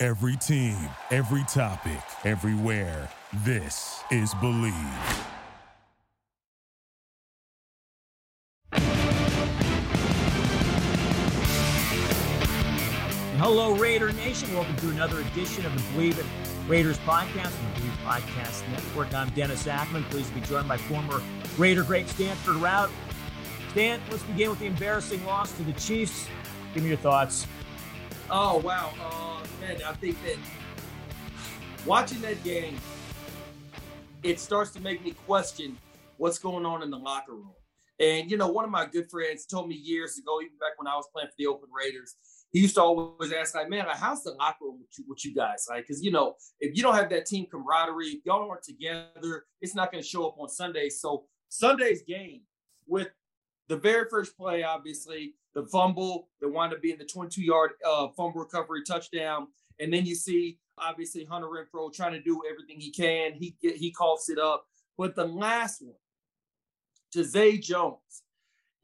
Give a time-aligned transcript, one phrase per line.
[0.00, 0.76] Every team,
[1.10, 3.10] every topic, everywhere.
[3.44, 4.72] This is Bleav.
[13.38, 14.54] Hello, Raider Nation.
[14.54, 16.26] Welcome to another edition of the Bleav It
[16.68, 19.12] Raiders podcast on the Bleav Podcast Network.
[19.12, 20.04] I'm Dennis Ackerman.
[20.04, 21.20] Pleased to be joined by former
[21.56, 22.88] Raider great Stanford Routt.
[23.72, 26.28] Stan, let's begin with the embarrassing loss to the Chiefs.
[26.72, 27.48] Give me your thoughts.
[28.30, 28.92] Oh, wow.
[29.02, 29.28] Uh,
[29.60, 30.36] man, I think that
[31.86, 32.76] watching that game,
[34.22, 35.76] it starts to make me question
[36.16, 37.52] what's going on in the locker room.
[38.00, 40.86] And, you know, one of my good friends told me years ago, even back when
[40.86, 42.16] I was playing for the Oakland Raiders,
[42.52, 45.34] he used to always ask, like, man, how's the locker room with you, with you
[45.34, 45.66] guys?
[45.68, 49.44] Like, because, you know, if you don't have that team camaraderie, if y'all aren't together,
[49.60, 50.88] it's not going to show up on Sunday.
[50.88, 52.42] So Sunday's game
[52.86, 53.08] with
[53.68, 58.08] the very first play, obviously, the fumble that wound up being the 22 yard uh,
[58.16, 59.48] fumble recovery touchdown.
[59.80, 63.34] And then you see, obviously, Hunter Renfrow trying to do everything he can.
[63.34, 64.66] He, he coughs it up.
[64.96, 65.94] But the last one
[67.12, 68.22] to Zay Jones.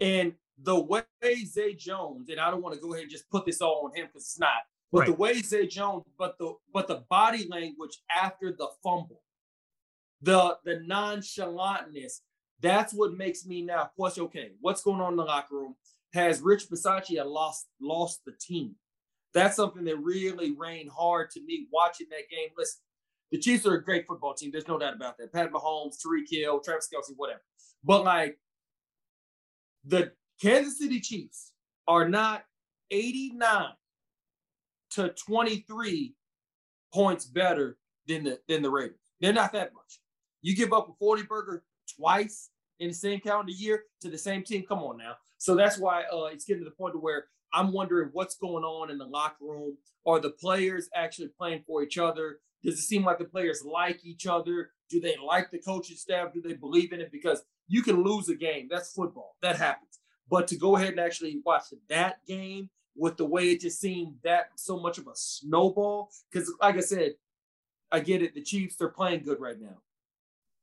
[0.00, 1.02] And the way
[1.44, 3.96] Zay Jones, and I don't want to go ahead and just put this all on
[3.96, 4.50] him because it's not,
[4.92, 5.08] but right.
[5.08, 9.22] the way Zay Jones, but the but the body language after the fumble,
[10.22, 12.20] the the nonchalantness,
[12.60, 14.24] that's what makes me now question.
[14.24, 15.74] Okay, what's going on in the locker room?
[16.14, 18.76] Has Rich Bisaccia lost lost the team?
[19.34, 22.50] That's something that really rained hard to me watching that game.
[22.56, 22.80] Listen,
[23.32, 24.50] the Chiefs are a great football team.
[24.52, 25.32] There's no doubt about that.
[25.32, 27.42] Pat Mahomes, Tyreek Hill, Travis Kelce, whatever.
[27.82, 28.38] But like
[29.84, 31.52] the Kansas City Chiefs
[31.88, 32.44] are not
[32.92, 33.66] 89
[34.92, 36.14] to 23
[36.92, 37.76] points better
[38.06, 39.00] than the than the Raiders.
[39.20, 39.98] They're not that much.
[40.42, 41.64] You give up a 40 burger
[41.98, 44.64] twice in the same calendar year to the same team.
[44.68, 45.16] Come on now.
[45.44, 48.64] So that's why uh, it's getting to the point to where I'm wondering what's going
[48.64, 49.76] on in the locker room.
[50.06, 52.38] Are the players actually playing for each other?
[52.62, 54.70] Does it seem like the players like each other?
[54.88, 56.32] Do they like the coaching staff?
[56.32, 57.12] Do they believe in it?
[57.12, 58.68] Because you can lose a game.
[58.70, 59.36] That's football.
[59.42, 59.98] That happens.
[60.30, 64.14] But to go ahead and actually watch that game with the way it just seemed
[64.24, 67.16] that so much of a snowball, because like I said,
[67.92, 68.34] I get it.
[68.34, 69.76] The Chiefs, they're playing good right now.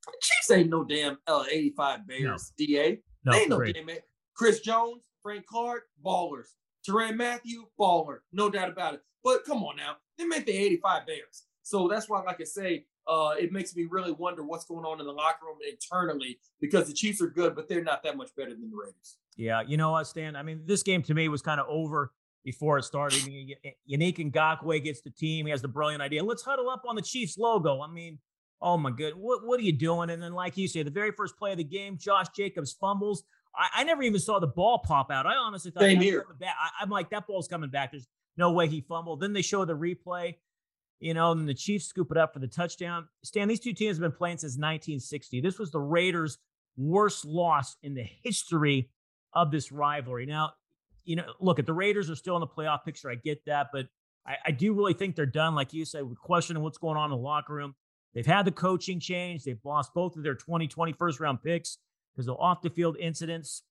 [0.07, 2.65] The Chiefs ain't no damn L85 Bears, no.
[2.65, 2.99] DA.
[3.23, 3.75] No, they ain't no great.
[3.75, 4.05] damn it.
[4.41, 6.55] Chris Jones, Frank Clark, ballers.
[6.83, 8.21] Tyrann Mathieu, baller.
[8.33, 9.01] No doubt about it.
[9.23, 9.97] But come on now.
[10.17, 11.43] They make the 85 Bears.
[11.61, 14.99] So that's why, like I say, uh, it makes me really wonder what's going on
[14.99, 18.35] in the locker room internally because the Chiefs are good, but they're not that much
[18.35, 19.19] better than the Raiders.
[19.37, 20.35] Yeah, you know what, Stan?
[20.35, 22.11] I mean, this game to me was kind of over
[22.43, 23.19] before it started.
[23.87, 25.45] Yannick Ngakoue gets the team.
[25.45, 26.23] He has the brilliant idea.
[26.23, 27.79] Let's huddle up on the Chiefs logo.
[27.79, 28.17] I mean,
[28.59, 30.09] oh my good, what what are you doing?
[30.09, 33.23] And then, like you say, the very first play of the game, Josh Jacobs fumbles.
[33.55, 35.25] I, I never even saw the ball pop out.
[35.25, 36.25] I honestly thought Same here.
[36.41, 37.91] I, I'm like, that ball's coming back.
[37.91, 38.07] There's
[38.37, 39.19] no way he fumbled.
[39.19, 40.35] Then they show the replay
[41.01, 43.07] you know, and the Chiefs scoop it up for the touchdown.
[43.23, 45.41] Stan, these two teams have been playing since 1960.
[45.41, 46.37] This was the Raiders'
[46.77, 48.89] worst loss in the history
[49.33, 50.27] of this rivalry.
[50.27, 50.51] Now,
[51.03, 53.09] you know, look, at the Raiders are still in the playoff picture.
[53.09, 53.87] I get that, but
[54.27, 55.55] I, I do really think they're done.
[55.55, 57.75] Like you said, with questioning what's going on in the locker room.
[58.13, 59.43] They've had the coaching change.
[59.43, 61.79] They've lost both of their 2020 first round picks
[62.13, 63.63] because of off the field incidents.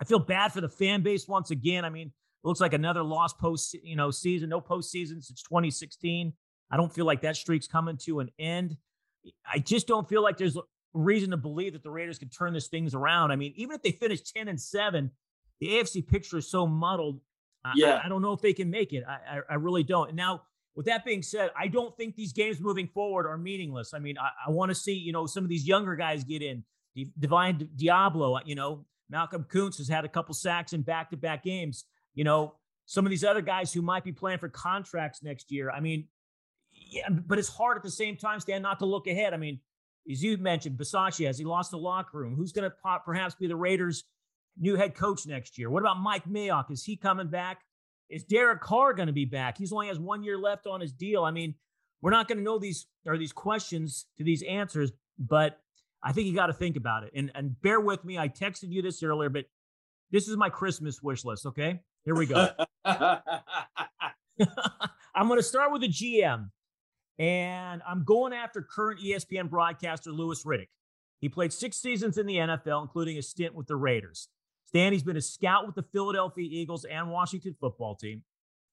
[0.00, 1.84] I feel bad for the fan base once again.
[1.84, 6.32] I mean, it looks like another lost post, you know, season, no postseason since 2016.
[6.70, 8.76] I don't feel like that streak's coming to an end.
[9.44, 10.56] I just don't feel like there's
[10.94, 13.30] reason to believe that the Raiders can turn this things around.
[13.30, 15.10] I mean, even if they finish 10 and 7,
[15.60, 17.20] the AFC picture is so muddled.
[17.74, 18.00] Yeah.
[18.02, 19.04] I, I don't know if they can make it.
[19.06, 20.08] I, I, I, really don't.
[20.08, 20.42] And now,
[20.74, 23.92] with that being said, I don't think these games moving forward are meaningless.
[23.92, 26.40] I mean, I, I want to see, you know, some of these younger guys get
[26.40, 26.64] in.
[27.18, 31.16] Divine Deablo, uh, you know, Malcolm Koonce has had a couple sacks in back to
[31.16, 31.84] back games.
[32.14, 32.54] You know,
[32.86, 35.70] some of these other guys who might be playing for contracts next year.
[35.70, 36.08] I mean,
[36.72, 39.34] yeah, but it's hard at the same time, Stan, not to look ahead.
[39.34, 39.60] I mean,
[40.10, 42.34] as you mentioned, Bisaccia, has he lost the locker room?
[42.34, 44.04] Who's going to perhaps be the Raiders'
[44.58, 45.70] new head coach next year?
[45.70, 46.70] What about Mike Mayock?
[46.70, 47.62] Is he coming back?
[48.08, 49.56] Is Derek Carr going to be back?
[49.56, 51.22] He's only has one year left on his deal.
[51.24, 51.54] I mean,
[52.02, 55.60] we're not going to know these or these questions to these answers, but
[56.02, 57.12] I think you got to think about it.
[57.14, 58.18] And and bear with me.
[58.18, 59.46] I texted you this earlier, but
[60.10, 61.46] this is my Christmas wish list.
[61.46, 62.48] Okay, here we go.
[62.84, 63.20] I'm
[65.28, 66.50] going to start with the GM,
[67.18, 70.68] and I'm going after current ESPN broadcaster Louis Riddick.
[71.20, 74.28] He played six seasons in the NFL, including a stint with the Raiders.
[74.66, 78.22] Stan, he's been a scout with the Philadelphia Eagles and Washington football team.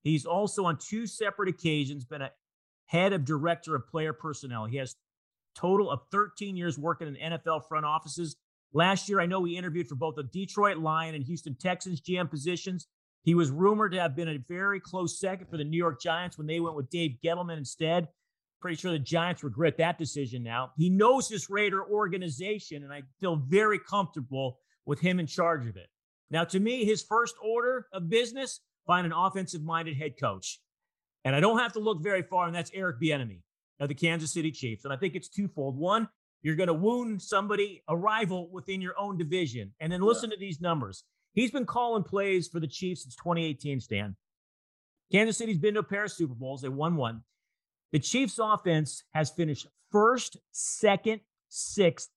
[0.03, 2.31] He's also on two separate occasions been a
[2.85, 4.65] head of director of player personnel.
[4.65, 4.95] He has
[5.57, 8.35] total of 13 years working in NFL front offices.
[8.73, 12.29] Last year, I know he interviewed for both the Detroit Lion and Houston Texans GM
[12.29, 12.87] positions.
[13.23, 16.37] He was rumored to have been a very close second for the New York Giants
[16.37, 18.07] when they went with Dave Gettleman instead.
[18.61, 20.71] Pretty sure the Giants regret that decision now.
[20.77, 25.75] He knows this Raider organization, and I feel very comfortable with him in charge of
[25.77, 25.87] it.
[26.29, 30.59] Now, to me, his first order of business find an offensive minded head coach.
[31.23, 33.41] And I don't have to look very far, and that's Eric Bieniemy
[33.79, 34.85] of the Kansas City Chiefs.
[34.85, 35.77] And I think it's twofold.
[35.77, 36.07] One,
[36.41, 39.73] you're going to wound somebody, a rival within your own division.
[39.79, 40.35] And then listen yeah.
[40.35, 41.03] to these numbers.
[41.33, 44.15] He's been calling plays for the Chiefs since 2018, Stan.
[45.11, 46.61] Kansas City's been to a pair of Super Bowls.
[46.61, 47.23] They won one.
[47.91, 52.09] The Chiefs offense has finished first, second, sixth.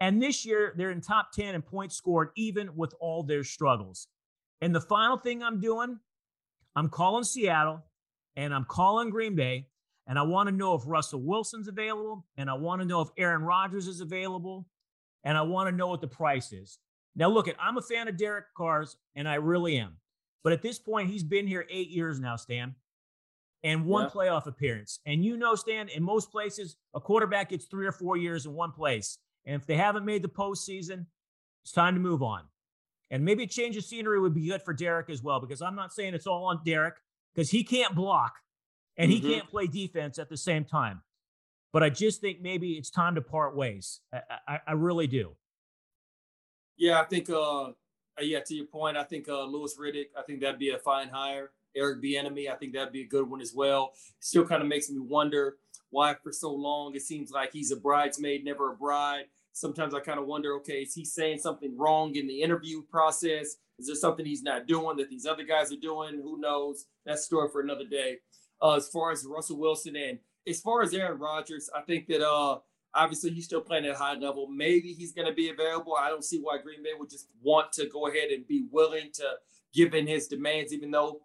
[0.00, 4.08] And this year, they're in top 10 in points scored, even with all their struggles.
[4.60, 5.98] And the final thing I'm doing,
[6.76, 7.84] I'm calling Seattle
[8.36, 9.68] and I'm calling Green Bay.
[10.06, 12.26] And I want to know if Russell Wilson's available.
[12.36, 14.66] And I want to know if Aaron Rodgers is available.
[15.24, 16.78] And I want to know what the price is.
[17.16, 19.96] Now, look, at I'm a fan of Derek Carr's, and I really am.
[20.42, 22.74] But at this point, he's been here eight years now, Stan,
[23.62, 24.10] and one yeah.
[24.10, 24.98] playoff appearance.
[25.06, 28.52] And you know, Stan, in most places, a quarterback gets three or four years in
[28.52, 29.18] one place.
[29.46, 31.06] And if they haven't made the postseason,
[31.62, 32.42] it's time to move on.
[33.10, 35.76] And maybe a change of scenery would be good for Derek as well, because I'm
[35.76, 36.96] not saying it's all on Derek,
[37.34, 38.34] because he can't block
[38.96, 39.26] and mm-hmm.
[39.26, 41.02] he can't play defense at the same time.
[41.72, 44.00] But I just think maybe it's time to part ways.
[44.12, 45.32] I, I, I really do.
[46.76, 47.28] Yeah, I think.
[47.30, 47.72] Uh,
[48.20, 50.06] yeah, to your point, I think uh, Louis Riddick.
[50.16, 51.50] I think that'd be a fine hire.
[51.76, 53.92] Eric Bieniemy, I think that'd be a good one as well.
[54.20, 55.56] Still, kind of makes me wonder
[55.90, 59.24] why for so long it seems like he's a bridesmaid, never a bride.
[59.52, 63.56] Sometimes I kind of wonder, okay, is he saying something wrong in the interview process?
[63.78, 66.20] Is there something he's not doing that these other guys are doing?
[66.22, 66.86] Who knows?
[67.06, 68.18] That's a story for another day.
[68.62, 72.26] Uh, as far as Russell Wilson and as far as Aaron Rodgers, I think that
[72.26, 72.58] uh,
[72.94, 74.46] obviously he's still playing at a high level.
[74.46, 75.96] Maybe he's going to be available.
[75.98, 79.10] I don't see why Green Bay would just want to go ahead and be willing
[79.14, 79.24] to
[79.72, 81.20] give in his demands, even though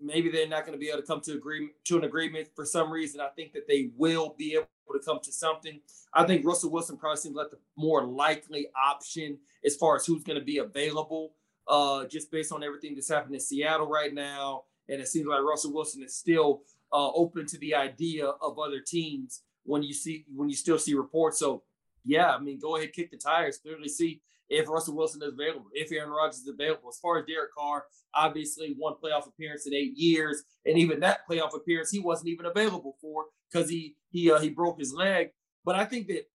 [0.00, 2.64] maybe they're not going to be able to come to agreement to an agreement for
[2.64, 3.20] some reason.
[3.20, 5.80] I think that they will be able to come to something.
[6.12, 10.24] I think Russell Wilson probably seems like the more likely option as far as who's
[10.24, 11.34] going to be available,
[11.68, 14.64] uh, just based on everything that's happening in Seattle right now.
[14.90, 18.80] And it seems like Russell Wilson is still uh, open to the idea of other
[18.80, 21.38] teams when you see when you still see reports.
[21.38, 21.62] So
[22.04, 23.58] yeah, I mean, go ahead, kick the tires.
[23.58, 26.88] Clearly see if Russell Wilson is available, if Aaron Rodgers is available.
[26.88, 27.84] As far as Derek Carr,
[28.14, 32.46] obviously one playoff appearance in eight years, and even that playoff appearance he wasn't even
[32.46, 35.30] available for because he he uh, he broke his leg.
[35.64, 36.28] But I think that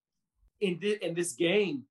[0.60, 1.84] in this, in this game,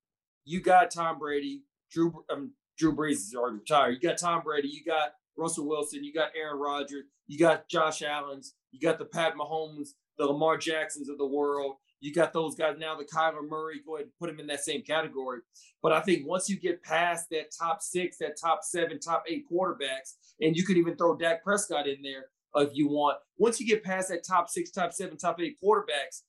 [0.45, 3.91] you got Tom Brady, Drew um, Drew Brees is already retired.
[4.01, 8.01] You got Tom Brady, you got Russell Wilson, you got Aaron Rodgers, you got Josh
[8.01, 11.75] Allen's, you got the Pat Mahomes, the Lamar Jacksons of the world.
[12.01, 14.59] You got those guys now, the Kyler Murray, go ahead and put him in that
[14.59, 15.39] same category.
[15.81, 19.45] But I think once you get past that top six, that top seven, top eight
[19.51, 22.25] quarterbacks, and you could even throw Dak Prescott in there
[22.57, 23.17] if you want.
[23.37, 26.23] Once you get past that top six, top seven, top eight quarterbacks,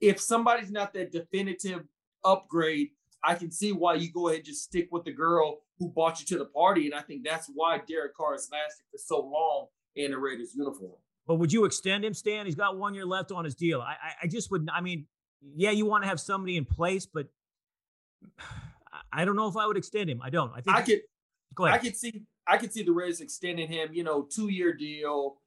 [0.00, 1.84] if somebody's not that definitive
[2.24, 2.90] upgrade,
[3.24, 6.20] I can see why you go ahead and just stick with the girl who brought
[6.20, 6.86] you to the party.
[6.86, 10.54] And I think that's why Derek Carr has lasted for so long in a Raiders
[10.54, 10.92] uniform.
[11.26, 12.46] But would you extend him, Stan?
[12.46, 13.80] He's got one year left on his deal.
[13.80, 14.70] I, I, I just wouldn't.
[14.72, 15.06] I mean,
[15.56, 17.26] yeah, you want to have somebody in place, but
[19.12, 20.20] I don't know if I would extend him.
[20.22, 20.52] I don't.
[20.54, 21.00] I think I could.
[21.54, 21.78] Go ahead.
[21.78, 22.22] I could see.
[22.46, 23.90] I could see the Raiders extending him.
[23.92, 25.38] You know, two year deal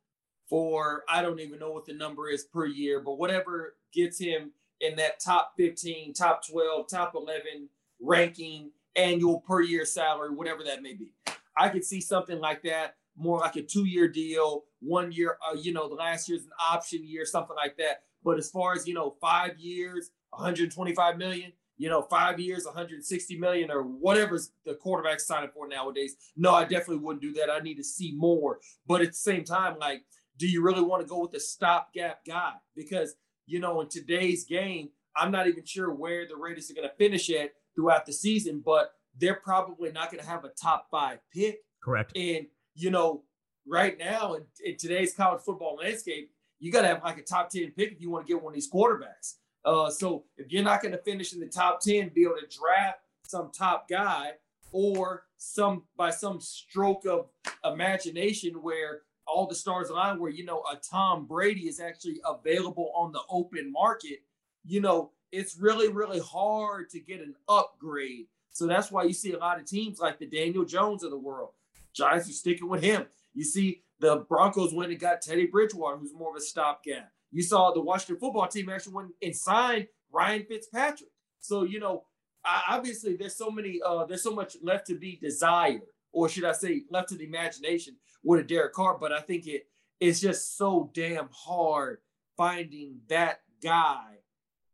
[0.49, 4.51] for I don't even know what the number is per year, but whatever gets him
[4.81, 7.69] in that top 15, top 12, top 11
[7.99, 11.13] ranking annual per year salary, whatever that may be.
[11.55, 15.55] I could see something like that more like a two year deal, one year, uh,
[15.55, 18.03] you know, the last year's an option year, something like that.
[18.23, 23.37] But as far as, you know, five years, 125 million, you know, five years, 160
[23.37, 26.15] million, or whatever the quarterback's signing for nowadays.
[26.37, 27.49] No, I definitely wouldn't do that.
[27.49, 28.59] I need to see more.
[28.87, 30.03] But at the same time, like,
[30.37, 32.53] do you really want to go with the stopgap guy?
[32.75, 33.15] Because,
[33.51, 36.95] you know, in today's game, I'm not even sure where the Raiders are going to
[36.95, 41.19] finish at throughout the season, but they're probably not going to have a top five
[41.33, 41.59] pick.
[41.83, 42.15] Correct.
[42.15, 43.23] And you know,
[43.67, 47.49] right now in, in today's college football landscape, you got to have like a top
[47.49, 49.35] 10 pick if you want to get one of these quarterbacks.
[49.65, 52.57] Uh, so if you're not going to finish in the top 10, be able to
[52.57, 54.31] draft some top guy
[54.71, 57.27] or some by some stroke of
[57.65, 62.91] imagination where all the stars align where you know a Tom Brady is actually available
[62.95, 64.19] on the open market,
[64.65, 68.25] you know, it's really, really hard to get an upgrade.
[68.51, 71.17] So that's why you see a lot of teams like the Daniel Jones of the
[71.17, 71.51] world.
[71.93, 73.05] Giants are sticking with him.
[73.33, 77.11] You see the Broncos went and got Teddy Bridgewater, who's more of a stopgap.
[77.31, 81.09] You saw the Washington football team actually went and signed Ryan Fitzpatrick.
[81.39, 82.03] So, you know,
[82.43, 86.51] obviously there's so many, uh, there's so much left to be desired, or should I
[86.51, 88.97] say, left to the imagination with a Derek Carr.
[88.99, 89.67] But I think it
[89.99, 91.99] is just so damn hard
[92.37, 94.05] finding that guy.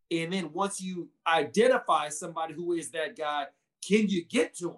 [0.10, 3.48] And then once you identify somebody who is that guy,
[3.86, 4.78] can you get to him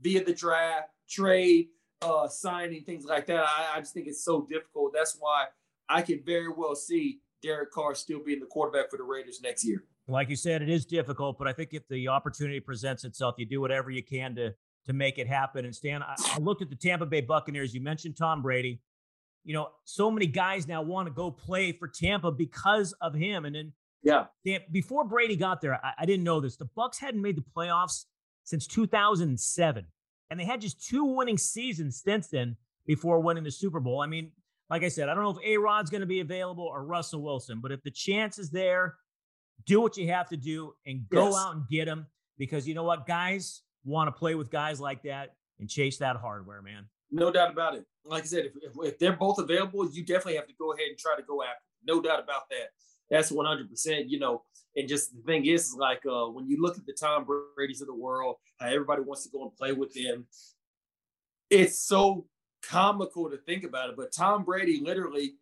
[0.00, 1.68] via the draft, trade,
[2.00, 3.44] uh, signing, things like that?
[3.44, 4.92] I, I just think it's so difficult.
[4.94, 5.46] That's why
[5.88, 9.64] I can very well see Derek Carr still being the quarterback for the Raiders next
[9.64, 9.84] year.
[10.06, 13.46] Like you said, it is difficult, but I think if the opportunity presents itself, you
[13.46, 14.54] do whatever you can to
[14.88, 15.66] to make it happen.
[15.66, 17.74] And Stan, I, I looked at the Tampa Bay Buccaneers.
[17.74, 18.80] You mentioned Tom Brady.
[19.44, 23.44] You know, so many guys now want to go play for Tampa because of him.
[23.44, 24.26] And then, yeah,
[24.72, 26.56] before Brady got there, I, I didn't know this.
[26.56, 28.06] The Bucs hadn't made the playoffs
[28.44, 29.84] since 2007,
[30.30, 34.00] and they had just two winning seasons since then before winning the Super Bowl.
[34.00, 34.32] I mean,
[34.70, 37.22] like I said, I don't know if A Rod's going to be available or Russell
[37.22, 38.96] Wilson, but if the chance is there,
[39.66, 41.36] do what you have to do and go yes.
[41.36, 42.06] out and get them
[42.38, 46.16] because you know what, guys want to play with guys like that and chase that
[46.16, 46.84] hardware, man.
[47.10, 47.84] No doubt about it.
[48.04, 50.98] Like I said, if, if they're both available, you definitely have to go ahead and
[50.98, 51.62] try to go after.
[51.84, 52.70] No doubt about that.
[53.10, 54.08] That's 100%.
[54.08, 54.42] You know,
[54.76, 57.26] and just the thing is, is like uh, when you look at the Tom
[57.56, 60.26] Brady's of the world, how everybody wants to go and play with them.
[61.50, 62.26] It's so
[62.62, 65.34] comical to think about it, but Tom Brady literally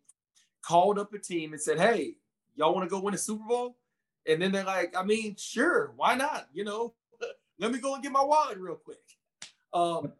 [0.61, 2.15] called up a team and said, "Hey,
[2.55, 3.77] y'all want to go win a Super Bowl?"
[4.25, 6.47] And then they're like, "I mean, sure, why not?
[6.53, 6.93] You know,
[7.59, 8.99] let me go and get my wallet real quick."
[9.73, 10.13] Um,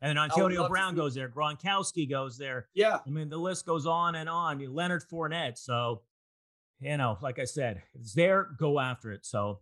[0.00, 2.68] and then Antonio Brown goes there, Gronkowski goes there.
[2.74, 4.58] Yeah, I mean, the list goes on and on.
[4.74, 5.58] Leonard Fournette.
[5.58, 6.02] So,
[6.80, 9.24] you know, like I said, if it's there, go after it.
[9.24, 9.60] So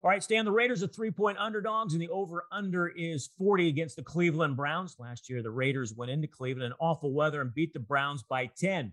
[0.00, 3.66] all right, Stan, the Raiders are three point underdogs, and the over under is 40
[3.66, 4.94] against the Cleveland Browns.
[4.98, 8.46] Last year, the Raiders went into Cleveland in awful weather and beat the Browns by
[8.46, 8.92] 10.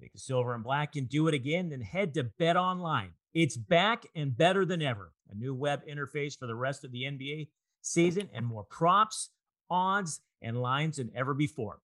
[0.00, 3.10] Make the silver and black can do it again, then head to Bet Online.
[3.32, 5.12] It's back and better than ever.
[5.30, 7.48] A new web interface for the rest of the NBA
[7.80, 9.30] season and more props,
[9.70, 11.78] odds, and lines than ever before.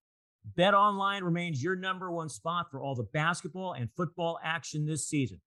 [0.55, 5.07] Bet Online remains your number one spot for all the basketball and football action this
[5.07, 5.39] season.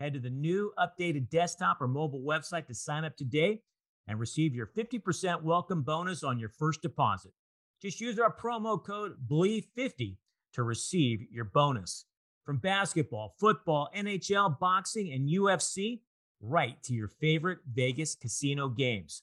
[0.00, 3.62] Head to the new updated desktop or mobile website to sign up today
[4.08, 7.32] and receive your 50% welcome bonus on your first deposit.
[7.80, 10.16] Just use our promo code BLEAV50
[10.54, 12.06] to receive your bonus.
[12.44, 16.00] From basketball, football, NHL, boxing, and UFC,
[16.40, 19.22] right to your favorite Vegas casino games.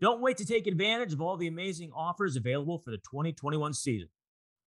[0.00, 4.08] Don't wait to take advantage of all the amazing offers available for the 2021 season.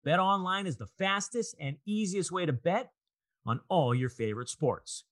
[0.03, 2.91] Bet online is the fastest and easiest way to bet
[3.45, 5.05] on all your favorite sports.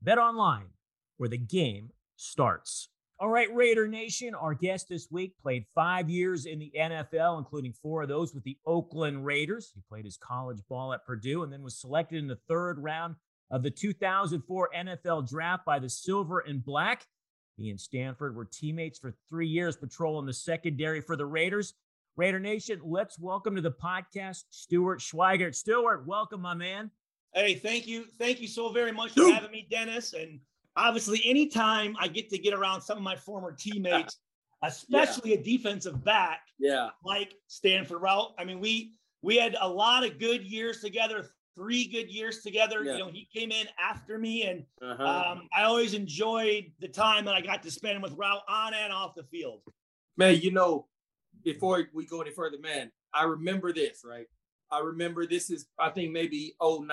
[0.00, 0.68] Bet online,
[1.16, 2.88] where the game starts.
[3.20, 7.72] All right, Raider Nation, our guest this week played five years in the NFL, including
[7.72, 9.72] four of those with the Oakland Raiders.
[9.74, 13.16] He played his college ball at Purdue and then was selected in the third round
[13.50, 17.06] of the 2004 NFL draft by the Silver and Black.
[17.56, 21.74] He and Stanford were teammates for three years, patrolling the secondary for the Raiders.
[22.14, 25.56] Raider Nation, let's welcome to the podcast Stuart Schweigert.
[25.56, 26.88] Stuart, welcome, my man.
[27.34, 28.04] Hey, thank you.
[28.16, 30.12] Thank you so very much for having me, Dennis.
[30.12, 30.38] And
[30.78, 34.18] obviously, anytime I get to get around some of my former teammates,
[34.62, 35.38] especially yeah.
[35.38, 38.32] a defensive back, yeah, like Stanford Routt.
[38.38, 42.84] I mean, we we had a lot of good years together, three good years together.
[42.84, 42.92] Yeah.
[42.92, 45.32] You know, he came in after me, and uh-huh.
[45.32, 48.92] um, I always enjoyed the time that I got to spend with Routt on and
[48.92, 49.60] off the field.
[50.16, 50.86] Man, you know,
[51.44, 54.26] before we go any further, man, I remember this, right?
[54.70, 56.86] I remember this is, I think maybe 09,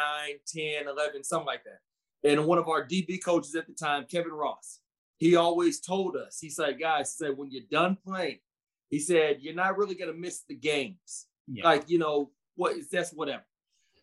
[0.47, 1.79] 10, 11, something like that.
[2.25, 4.79] And one of our DB coaches at the time, Kevin Ross,
[5.17, 8.39] he always told us, he said, guys, he said, when you're done playing,
[8.89, 11.27] he said, you're not really going to miss the games.
[11.47, 11.63] Yeah.
[11.63, 13.45] Like, you know, what is that's whatever.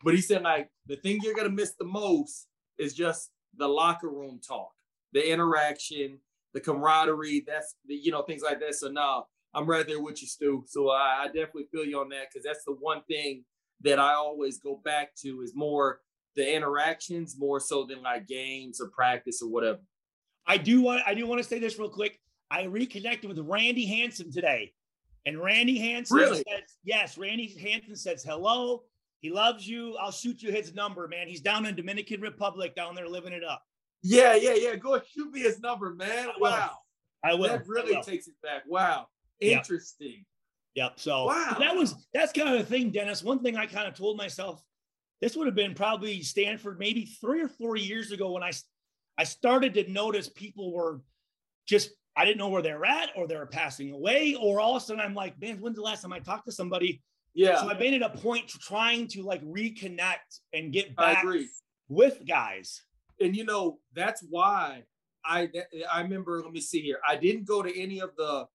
[0.04, 2.46] But he said, like, the thing you're going to miss the most
[2.78, 4.72] is just the locker room talk,
[5.12, 6.18] the interaction,
[6.54, 7.44] the camaraderie.
[7.46, 8.74] That's the, you know, things like that.
[8.74, 10.64] So now I'm right there with you, Stu.
[10.66, 13.44] So I, I definitely feel you on that because that's the one thing
[13.82, 16.00] that I always go back to is more
[16.36, 19.80] the interactions more so than like games or practice or whatever.
[20.46, 22.18] I do want I do want to say this real quick.
[22.50, 24.72] I reconnected with Randy Hanson today.
[25.24, 26.36] And Randy Hanson really?
[26.38, 28.82] says, yes, Randy Hanson says hello.
[29.20, 29.96] He loves you.
[29.96, 31.28] I'll shoot you his number, man.
[31.28, 33.62] He's down in Dominican Republic down there living it up.
[34.02, 34.74] Yeah, yeah, yeah.
[34.74, 36.28] Go shoot me his number, man.
[36.40, 36.72] Wow.
[37.24, 37.48] I will.
[37.48, 38.02] That really will.
[38.02, 38.62] takes it back.
[38.66, 39.06] Wow.
[39.40, 40.24] Interesting.
[40.74, 40.94] Yep.
[40.96, 41.56] So Wow.
[41.60, 43.22] that was that's kind of the thing, Dennis.
[43.22, 44.60] One thing I kind of told myself,
[45.22, 48.50] this would have been probably Stanford maybe three or four years ago when I,
[49.16, 51.00] I started to notice people were
[51.66, 54.82] just I didn't know where they're at or they were passing away, or all of
[54.82, 57.00] a sudden I'm like, man, when's the last time I talked to somebody?
[57.32, 61.24] Yeah, So I made it a point to trying to like reconnect and get back
[61.88, 62.82] with guys.
[63.20, 64.82] and you know that's why
[65.24, 65.48] I
[65.90, 66.42] I remember.
[66.42, 66.98] Let me see here.
[67.08, 68.46] I didn't go to any of the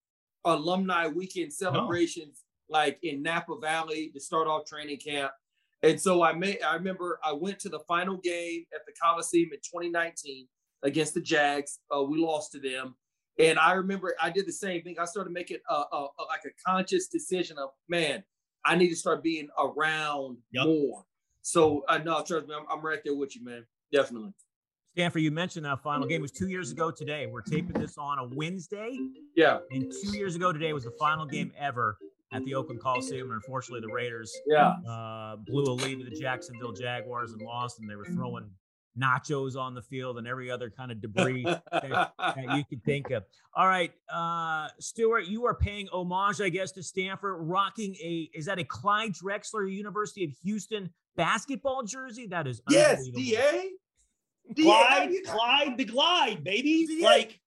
[0.46, 5.32] alumni weekend celebrations like in Napa Valley to start off training camp,
[5.84, 6.62] and so I made.
[6.62, 10.48] I remember I went to the final game at the Coliseum in 2019
[10.84, 11.80] against the Jags.
[11.96, 12.96] Uh, we lost to them,
[13.40, 14.96] and I remember I did the same thing.
[15.00, 18.24] I started making a, a, a like a conscious decision of man,
[18.66, 20.66] I need to start being around Yep.
[20.66, 21.04] more.
[21.42, 23.66] So I uh, know, trust me, I'm, I'm right there with you, man.
[23.94, 24.34] Definitely.
[24.94, 27.28] Stanford, you mentioned that final game was two years ago today.
[27.28, 28.98] We're taping this on a Wednesday,
[29.36, 29.60] Yeah.
[29.70, 31.98] and two years ago today was the final game ever
[32.32, 33.28] at the Oakland Coliseum.
[33.32, 34.76] And unfortunately, the Raiders Yeah.
[34.88, 38.50] uh, blew a lead to the Jacksonville Jaguars and lost, and they were throwing
[39.00, 41.64] nachos on the field and every other kind of debris that,
[42.18, 43.24] that you could think of.
[43.54, 48.46] All right, uh, Stuart, you are paying homage, I guess, to Stanford, rocking a is
[48.46, 52.28] that a Clyde Drexler University of Houston basketball jersey?
[52.28, 53.08] That is yes.
[53.10, 53.70] DA.
[54.54, 56.88] DA, Clyde, do Clyde the Glide, baby.
[56.90, 57.06] Yeah.
[57.08, 57.40] Like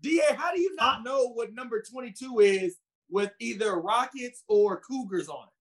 [0.00, 2.76] DA, how do you not know what number 22 is
[3.10, 5.52] with either Rockets or Cougars on it?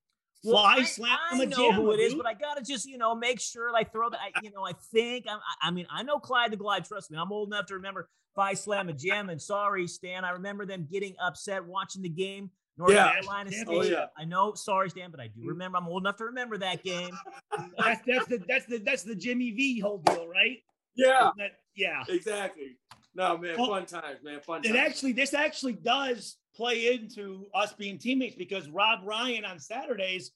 [0.43, 2.97] Well, fly I, slam I a know who it is, but I gotta just you
[2.99, 4.19] know make sure I throw that.
[4.19, 6.85] I, you know, I think I'm, I I mean I know Clyde the Glide.
[6.85, 9.29] Trust me, I'm old enough to remember Phi Slam a Jam.
[9.29, 12.51] And sorry, Stan, I remember them getting upset watching the game.
[12.77, 13.11] North Yeah.
[13.13, 14.07] Carolina Oh, yeah.
[14.17, 14.53] I know.
[14.53, 15.77] Sorry, Stan, but I do remember.
[15.77, 17.17] I'm old enough to remember that game.
[17.77, 20.57] that's that's the that's the that's the Jimmy V whole deal, right?
[20.95, 22.03] Yeah, That- yeah.
[22.07, 22.77] exactly.
[23.15, 24.75] No, man, Well, fun times, man, fun times.
[24.75, 30.31] It actually this actually does play into us being teammates because Rob Ryan on Saturdays,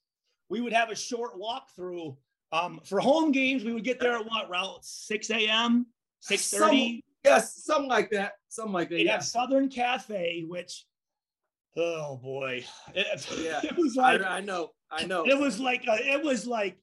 [0.50, 2.16] we would have a short walkthrough.
[2.52, 5.86] Um, for home games, we would get there at what route 6 a.m.
[6.22, 7.04] 6 30.
[7.24, 8.34] yes, something like that.
[8.50, 8.96] Something like that.
[8.96, 9.14] They'd Yeah.
[9.14, 10.86] have Southern Cafe, which
[11.78, 12.66] oh boy.
[12.96, 13.62] It, Yeah.
[13.64, 14.72] it was like I know.
[14.92, 15.26] I know.
[15.26, 16.78] it was like uh it was like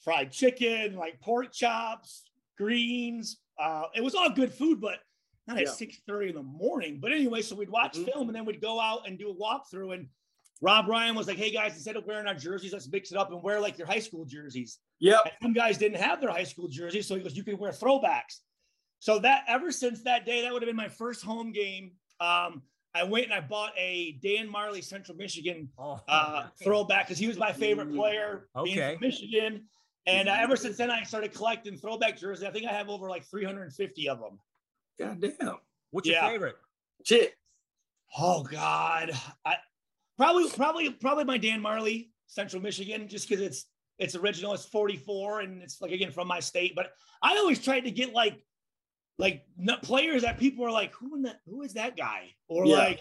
[0.00, 2.24] fried chicken, like pork chops,
[2.58, 3.38] greens.
[3.58, 4.98] Uh, it was all good food, but
[5.48, 5.70] not at Yeah.
[5.72, 7.00] six thirty in the morning.
[7.00, 8.12] But anyway, so we'd watch Mhm.
[8.12, 9.94] film and then we'd go out and do a walkthrough.
[9.94, 10.08] And
[10.60, 13.30] Rob Ryan was like, "Hey guys, instead of wearing our jerseys, let's mix it up
[13.32, 16.68] and wear like your high school jerseys." Yeah, some guys didn't have their high school
[16.68, 18.40] jerseys, so he goes, "You can wear throwbacks."
[19.00, 21.92] So that ever since that day, that would have been my first home game.
[22.20, 22.62] Um,
[22.94, 27.28] I went and I bought a Dan Marley Central Michigan Oh, uh, throwback because he
[27.28, 28.94] was my favorite player being Okay.
[28.94, 29.68] from Michigan.
[30.06, 32.42] And uh, ever since then, I started collecting throwback jerseys.
[32.42, 34.40] I think I have over like 350 of them.
[34.98, 35.56] God damn.
[35.90, 36.56] What's your favorite?
[37.04, 37.34] Shit.
[38.18, 39.12] Oh God,
[39.44, 39.56] I
[40.16, 43.66] probably probably probably my Dan Marley Central Michigan just because it's
[43.98, 44.54] it's original.
[44.54, 46.74] It's 44 and it's like again from my state.
[46.74, 48.42] But I always tried to get like
[49.18, 49.44] like
[49.82, 52.30] players that people are like, who in the who is that guy?
[52.48, 52.76] Or Yeah.
[52.76, 53.00] like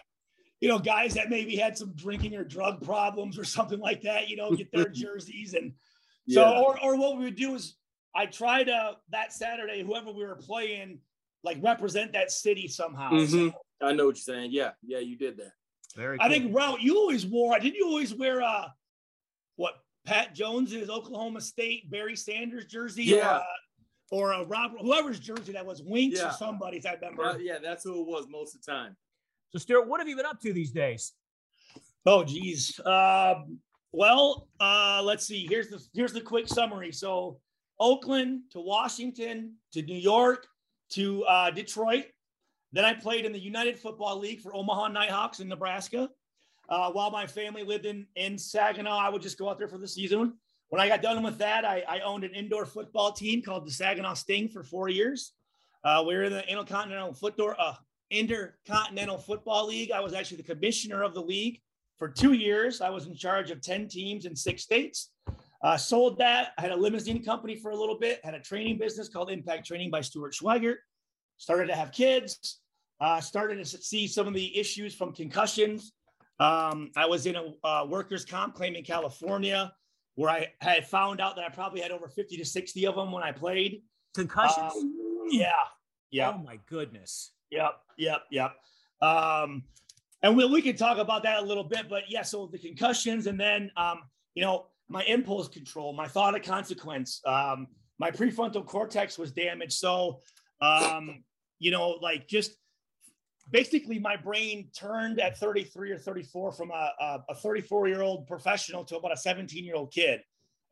[0.59, 4.29] you know guys that maybe had some drinking or drug problems or something like that.
[4.29, 5.73] You know, get their jerseys and
[6.29, 6.59] so Yeah.
[6.61, 7.75] or or what we would do is
[8.15, 10.99] I try to uh, that Saturday whoever we were playing
[11.47, 13.09] like represent that city somehow.
[13.25, 13.53] So Mhm.
[13.81, 14.51] I know what you're saying.
[14.51, 14.71] Yeah.
[14.85, 15.53] Yeah, you did that.
[15.95, 16.17] Very.
[16.19, 16.29] I cool.
[16.37, 17.57] think Routt, you always wore.
[17.59, 18.67] Didn't you always wear uh
[19.55, 23.05] what Pat Jones's Oklahoma State Barry Sanders jersey?
[23.05, 23.37] Yeah.
[24.11, 26.29] Or, uh, or a Rob, whoever's jersey that was Winks Yeah.
[26.29, 26.85] or somebody's.
[26.85, 27.23] I remember.
[27.25, 28.95] Uh, yeah, that's who it was most of the time.
[29.49, 31.13] So, Stuart, what have you been up to these days?
[32.05, 32.79] Oh, geez.
[32.85, 33.59] Um,
[33.91, 35.45] well, uh, let's see.
[35.47, 36.91] Here's the here's the quick summary.
[36.91, 37.39] So,
[37.79, 40.47] Oakland to Washington to New York
[40.91, 42.05] to uh, Detroit.
[42.73, 46.09] Then I played in the United Football League for Omaha Nighthawks in Nebraska.
[46.69, 49.77] Uh, while my family lived in in Saginaw, I would just go out there for
[49.77, 50.33] the season.
[50.69, 53.71] When I got done with that, I, I owned an indoor football team called the
[53.71, 55.31] Saginaw Sting for four years.
[55.83, 57.75] Uh, we were in the Intercontinental Football uh,
[58.09, 59.91] Intercontinental Football League.
[59.91, 61.61] I was actually the commissioner of the league
[61.97, 62.81] for two years.
[62.81, 65.11] I was in charge of 10 teams in six states.
[65.61, 66.49] Uh, sold that.
[66.57, 69.65] I had a limousine company for a little bit, had a training business called Impact
[69.65, 70.77] Training by Stuart Schweigert.
[71.37, 72.59] Started to have kids,
[72.99, 75.93] uh, started to see some of the issues from concussions.
[76.39, 79.73] Um, I was in a uh, workers' comp claim in California
[80.15, 83.11] where I had found out that I probably had over 50 to 60 of them
[83.11, 83.83] when I played.
[84.15, 84.73] Concussions?
[84.73, 85.51] Um, yeah.
[86.09, 86.33] Yeah.
[86.33, 87.33] Oh my goodness.
[87.51, 88.55] Yep, yep, yep.
[89.01, 89.63] Um,
[90.23, 93.27] and we, we can talk about that a little bit, but yeah, so the concussions
[93.27, 94.01] and then, um,
[94.33, 97.67] you know, my impulse control, my thought of consequence, um,
[97.99, 99.73] my prefrontal cortex was damaged.
[99.73, 100.21] So,
[100.61, 101.23] um,
[101.59, 102.55] you know, like just
[103.51, 108.83] basically my brain turned at 33 or 34 from a, a 34 year old professional
[108.85, 110.21] to about a 17 year old kid.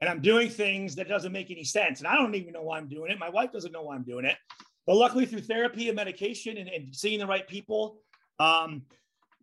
[0.02, 2.00] And I'm doing things that doesn't make any sense.
[2.00, 3.20] And I don't even know why I'm doing it.
[3.20, 4.36] My wife doesn't know why I'm doing it.
[4.86, 8.02] But luckily, through therapy and medication and, and seeing the right people,
[8.40, 8.84] um,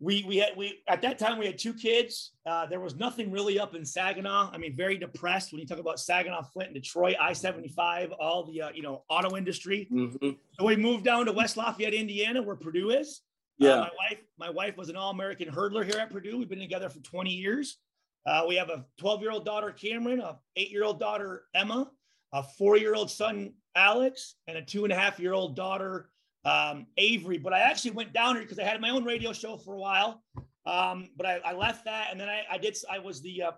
[0.03, 2.33] we we had we at that time we had two kids.
[2.45, 4.51] Uh, there was nothing really up in Saginaw.
[4.51, 8.11] I mean, very depressed when you talk about Saginaw, Flint, and Detroit, I seventy five,
[8.11, 9.87] all the uh, you know auto industry.
[9.91, 10.31] Mm-hmm.
[10.59, 13.21] So we moved down to West Lafayette, Indiana, where Purdue is.
[13.61, 16.37] Uh, yeah, uh, my wife my wife was an all American hurdler here at Purdue.
[16.37, 17.77] We've been together for twenty years.
[18.25, 21.89] Uh, we have a twelve year old daughter Cameron, a eight year old daughter Emma,
[22.33, 26.09] a four year old son Alex, and a two and a half year old daughter
[26.45, 27.37] um, Avery.
[27.37, 29.79] But I actually went down here because I had my own radio show for a
[29.79, 30.23] while.
[30.65, 32.77] Um, but I, I, left that, and then I, I did.
[32.89, 33.51] I was the uh,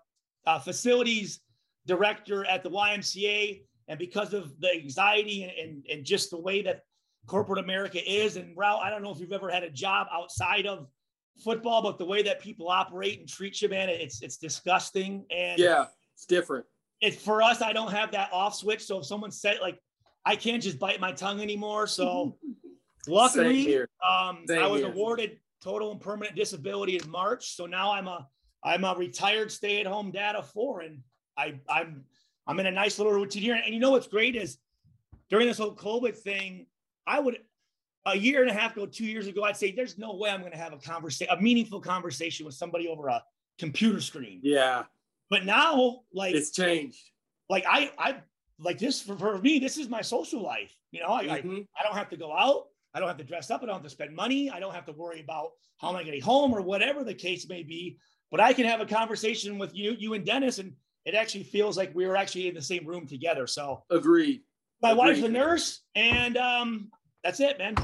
[0.47, 1.41] uh, facilities
[1.85, 6.63] director at the YMCA, and because of the anxiety and, and, and just the way
[6.63, 6.81] that
[7.27, 10.65] corporate America is, and Ralph, I don't know if you've ever had a job outside
[10.65, 10.87] of
[11.43, 15.25] football, but the way that people operate and treat you, man, it's it's disgusting.
[15.29, 16.65] And yeah, it's different.
[17.01, 17.61] It's for us.
[17.61, 19.79] I don't have that off switch, so if someone said like,
[20.25, 21.85] I can't just bite my tongue anymore.
[21.85, 22.37] So
[23.07, 24.91] Luckily, um, I was here.
[24.91, 27.55] awarded total and permanent disability in March.
[27.55, 28.27] So now I'm a
[28.63, 30.99] I'm a retired stay-at-home dad of four, and
[31.37, 32.03] I I'm
[32.47, 33.59] I'm in a nice little routine here.
[33.63, 34.57] And you know what's great is
[35.29, 36.67] during this whole COVID thing,
[37.07, 37.39] I would
[38.05, 40.41] a year and a half ago, two years ago, I'd say there's no way I'm
[40.41, 43.23] going to have a conversation, a meaningful conversation with somebody over a
[43.57, 44.39] computer screen.
[44.43, 44.83] Yeah.
[45.29, 47.01] But now, like it's changed.
[47.49, 48.17] Like I I
[48.59, 50.75] like this for, for me, this is my social life.
[50.91, 51.55] You know, I, mm-hmm.
[51.75, 52.65] I I don't have to go out.
[52.95, 53.61] I don't have to dress up.
[53.61, 54.49] I don't have to spend money.
[54.49, 57.47] I don't have to worry about how am I getting home or whatever the case
[57.49, 57.99] may be.
[58.31, 61.77] But I can have a conversation with you, you and Dennis, and it actually feels
[61.77, 63.47] like we were actually in the same room together.
[63.47, 64.43] So agreed.
[64.81, 64.99] My agreed.
[64.99, 66.89] wife's a nurse, and um,
[67.21, 67.75] that's it, man.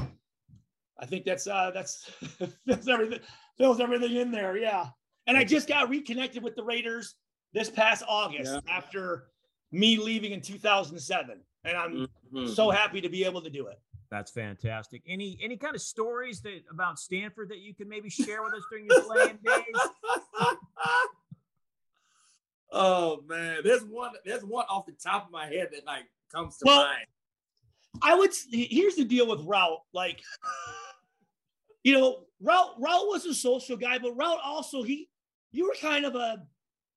[0.98, 2.10] I think that's uh, that's
[2.66, 3.20] fills everything
[3.58, 4.56] fills everything in there.
[4.56, 4.86] Yeah.
[5.26, 7.14] And I just got reconnected with the Raiders
[7.52, 8.60] this past August yeah.
[8.68, 9.26] after
[9.70, 11.92] me leaving in 2007, and I'm
[12.34, 12.52] mm-hmm.
[12.52, 13.78] so happy to be able to do it.
[14.12, 15.00] That's fantastic.
[15.08, 18.62] Any any kind of stories that about Stanford that you can maybe share with us
[18.70, 19.64] during your playing days?
[22.72, 26.58] oh man, there's one there's one off the top of my head that like comes
[26.58, 27.06] to well, mind.
[28.02, 29.78] I would here's the deal with Routt.
[29.94, 30.20] Like,
[31.82, 35.08] you know, Routt Routt was a social guy, but Routt also he
[35.52, 36.46] you were kind of a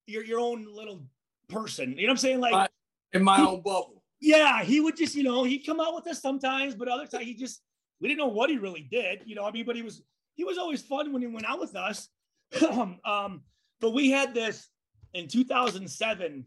[0.05, 1.05] your your own little
[1.47, 1.91] person.
[1.91, 2.41] You know what I'm saying?
[2.41, 2.69] Like
[3.13, 6.07] in my he, own bubble yeah, he would just, you know, he'd come out with
[6.07, 7.61] us sometimes, but other times he just
[8.01, 9.45] we didn't know what he really did, you know.
[9.45, 10.01] I mean, but he was
[10.33, 12.09] he was always fun when he went out with us.
[13.05, 13.41] um,
[13.79, 14.67] but we had this
[15.13, 16.45] in 2007.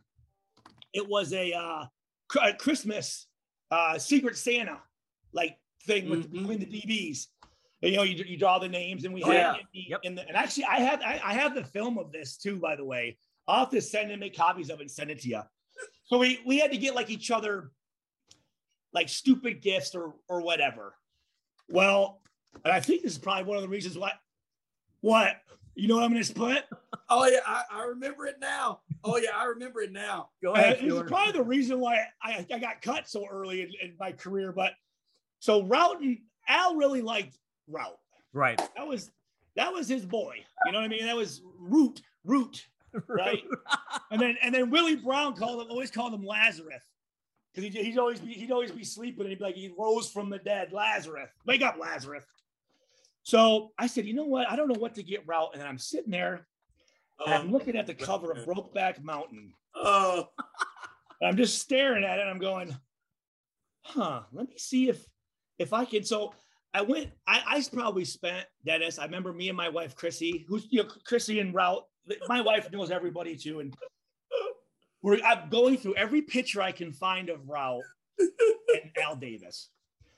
[0.93, 1.85] It was a uh,
[2.59, 3.27] Christmas
[3.71, 4.81] uh, Secret Santa
[5.33, 6.39] like thing with mm-hmm.
[6.39, 7.27] between the DBs.
[7.81, 9.53] And, you know, you, you draw the names, and we oh, had yeah.
[9.53, 10.01] in, the, yep.
[10.03, 12.75] in the and actually I have I, I have the film of this too, by
[12.75, 13.19] the way.
[13.47, 15.43] I'll have to send and make copies of it and send it to you.
[16.09, 17.71] So we we had to get like each other
[18.93, 20.95] like stupid gifts or or whatever.
[21.69, 22.21] Well,
[22.65, 24.13] and I think this is probably one of the reasons why.
[25.01, 25.37] What
[25.75, 26.65] you know what I'm going to split?
[27.11, 28.81] Oh yeah, I, I, remember it now.
[29.03, 30.29] Oh yeah, I remember it now.
[30.43, 30.79] Go ahead.
[30.83, 34.13] Uh, it's probably the reason why I, I got cut so early in, in my
[34.13, 34.53] career.
[34.53, 34.73] But
[35.39, 37.97] so Routt and Al really liked Routt.
[38.35, 38.61] Right.
[38.77, 39.11] That was
[39.57, 40.45] that was his boy.
[40.67, 41.07] You know what I mean?
[41.07, 42.63] That was Routt Routt
[43.09, 43.43] right?
[44.11, 46.83] and then and then Willie Brown called him always called him Lazarus
[47.55, 50.11] because he, he'd always be he'd always be sleeping and he'd be like he rose
[50.11, 52.25] from the dead, Lazarus, wake up, Lazarus.
[53.23, 54.51] So I said, you know what?
[54.51, 56.47] I don't know what to get Routt, and I'm sitting there
[57.25, 59.53] and I'm oh, looking at the cover of Brokeback Mountain.
[59.75, 60.29] Oh,
[61.23, 62.23] I'm just staring at it.
[62.23, 62.77] I'm going,
[63.83, 64.23] huh?
[64.33, 65.05] Let me see if
[65.59, 66.05] if I can.
[66.05, 66.33] So
[66.73, 67.11] I went.
[67.27, 68.99] I, I probably spent Dennis.
[68.99, 71.83] I remember me and my wife Chrissy, who's you know Chrissy and Routt
[72.29, 73.75] my wife knows everybody too, and
[75.03, 77.83] we're I'm going through every picture I can find of Routt
[78.19, 79.71] and Al Davis.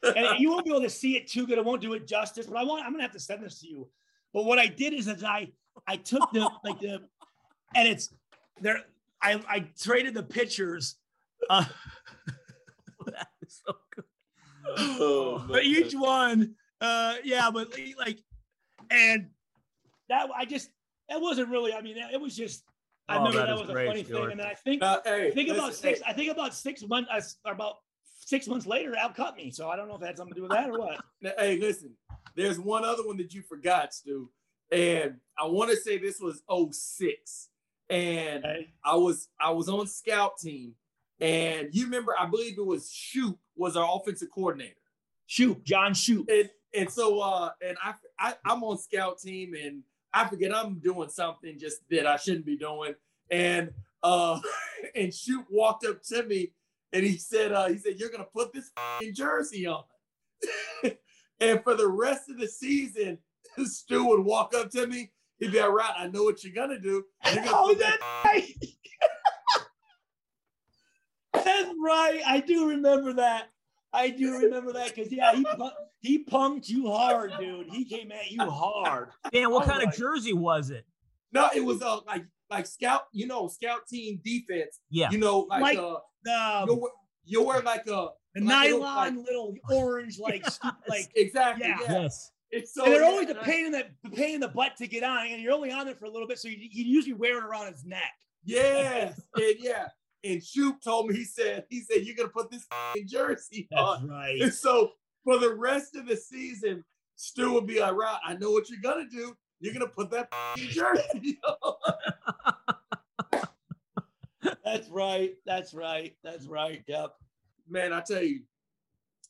[0.02, 1.58] And you won't be able to see it too good.
[1.58, 3.68] I won't do it justice, but I want I'm gonna have to send this to
[3.68, 3.88] you.
[4.32, 5.48] But what I did is that I
[5.86, 7.02] I took the like the
[7.74, 8.12] and it's
[8.60, 8.82] there
[9.22, 10.96] I I traded the pictures
[11.50, 11.64] uh
[13.06, 14.04] that is so good.
[14.78, 18.20] Oh, but each one uh yeah, but like
[18.90, 19.28] and
[20.08, 20.70] that I just
[21.10, 21.72] it wasn't really.
[21.72, 22.64] I mean, it was just.
[23.08, 24.20] I oh, remember that, that was a funny Stuart.
[24.20, 26.00] thing, and then I think uh, hey, I think listen, about six.
[26.00, 26.10] Hey.
[26.10, 27.36] I think about six months.
[27.44, 29.50] About six months later, Al cut me.
[29.50, 31.00] So I don't know if it had something to do with that or what.
[31.38, 31.90] hey, listen.
[32.36, 34.30] There's one other one that you forgot, Stu,
[34.70, 37.48] and I want to say this was 06.
[37.88, 38.72] and hey.
[38.84, 40.74] I was I was on scout team,
[41.20, 44.74] and you remember I believe it was Shoop was our offensive coordinator.
[45.26, 46.28] Shoop, John Shoop.
[46.30, 50.78] And and so uh, and I, I I'm on scout team, and I forget I'm
[50.78, 52.94] doing something just that I shouldn't be doing,
[53.30, 53.70] and
[54.02, 54.40] uh,
[54.94, 56.52] and Shoop walked up to me,
[56.92, 58.70] and he said, uh, he said, you're gonna put this
[59.12, 59.84] jersey on,
[61.40, 63.18] and for the rest of the season,
[63.64, 65.12] Stu would walk up to me.
[65.38, 65.94] He'd be all right.
[65.96, 67.04] I know what you're gonna do.
[67.26, 68.54] You're gonna oh, that right.
[71.32, 72.20] that's right.
[72.26, 73.48] I do remember that.
[73.92, 77.66] I do remember that because yeah, he pu- he punked you hard, dude.
[77.70, 79.08] He came at you hard.
[79.32, 80.84] Dan, what Oh, kind of jersey was it?
[81.32, 84.78] No, it was uh like like scout, you know, scout team defense.
[84.90, 85.10] Yeah.
[85.10, 86.90] You know, like, Like uh The, you wear,
[87.24, 91.08] you wear like a the like little, nylon like- little orange, like stu- like.
[91.16, 91.66] exactly.
[91.66, 91.78] Yeah.
[91.82, 92.02] Yeah.
[92.02, 92.30] Yes.
[92.52, 94.86] It's so and they're always a pain in the the pain in the butt to
[94.88, 97.12] get on, and you're only on there for a little bit, so you, you usually
[97.14, 98.12] wear it around his neck.
[98.44, 99.86] Yes, and yeah.
[100.22, 102.66] And Shoop told me he said he said you're gonna put this
[103.06, 104.08] jersey on.
[104.08, 104.40] right.
[104.40, 104.92] And so
[105.24, 106.84] for the rest of the season,
[107.16, 109.36] Stu would be like, right, I know what you're gonna do.
[109.60, 111.74] You're gonna put that jersey on.
[114.64, 115.34] That's right.
[115.44, 116.14] That's right.
[116.22, 116.82] That's right.
[116.86, 117.14] Yep.
[117.68, 118.42] Man, I tell you,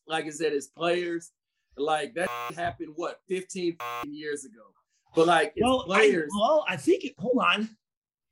[0.06, 1.32] like I said, as players,
[1.76, 3.76] like that happened what 15
[4.06, 4.62] years ago.
[5.14, 7.04] But like Well, I, players, well, I think.
[7.04, 7.70] It, hold on.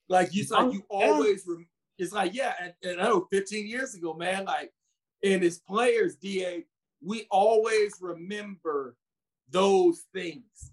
[0.09, 1.65] Like you, it's like you always yeah.
[1.99, 4.45] It's like yeah, and, and I know 15 years ago, man.
[4.45, 4.73] Like,
[5.25, 6.65] and as players, Da,
[7.03, 8.97] we always remember
[9.51, 10.73] those things.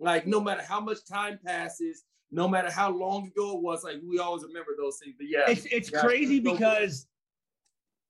[0.00, 3.96] Like no matter how much time passes, no matter how long ago it was, like
[4.06, 5.14] we always remember those things.
[5.16, 7.06] But yeah, It's it's crazy because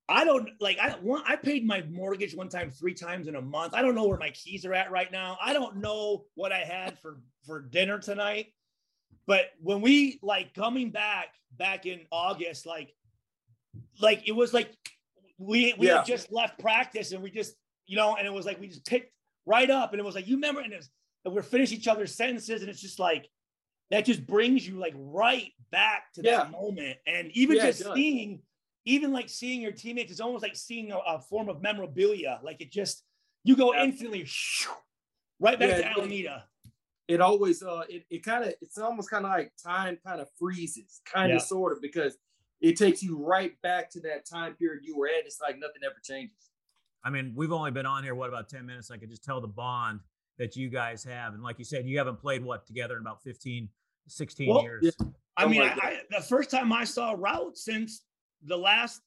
[0.09, 3.43] I don't like I one I paid my mortgage one time three times in a
[3.43, 3.75] month.
[3.75, 5.39] I don't know where my keys are at right now.
[5.43, 8.47] I don't know what I had for for dinner tonight.
[9.27, 12.95] But when we like coming back back in August, like
[14.01, 14.71] like it was like
[15.39, 15.99] we we Yeah.
[15.99, 17.55] had just left practice and we just
[17.87, 19.13] you know and it was like we just picked
[19.47, 20.91] right up and it was like you remember and, it was,
[21.25, 23.29] and we're finishing each other's sentences and it's just like
[23.91, 26.39] that just brings you like right back to Yeah.
[26.39, 26.99] that moment.
[27.07, 28.43] And even Yeah, just seeing
[28.87, 32.41] even like seeing your teammates is almost like seeing a, a form of memorabilia.
[32.43, 33.03] Like it just
[33.43, 34.71] you go instantly shoo,
[35.39, 36.45] right back to Alameda
[37.09, 40.29] it always uh it, it kind of it's almost kind of like time kind of
[40.39, 41.45] freezes kind of Yeah.
[41.45, 42.17] sort of because
[42.61, 45.83] it takes you right back to that time period you were at it's like nothing
[45.85, 46.51] ever changes
[47.07, 48.91] I mean, we've only been on here, what, about 10 minutes?
[48.91, 50.01] I could just tell the bond
[50.39, 51.35] that you guys have.
[51.35, 53.69] And like you said, you haven't played what together in about 15,
[54.09, 54.85] 16 Well, years.
[54.99, 55.07] yeah.
[55.37, 58.07] I Oh mean my I, I, the first time I saw Routt since
[58.43, 59.03] the last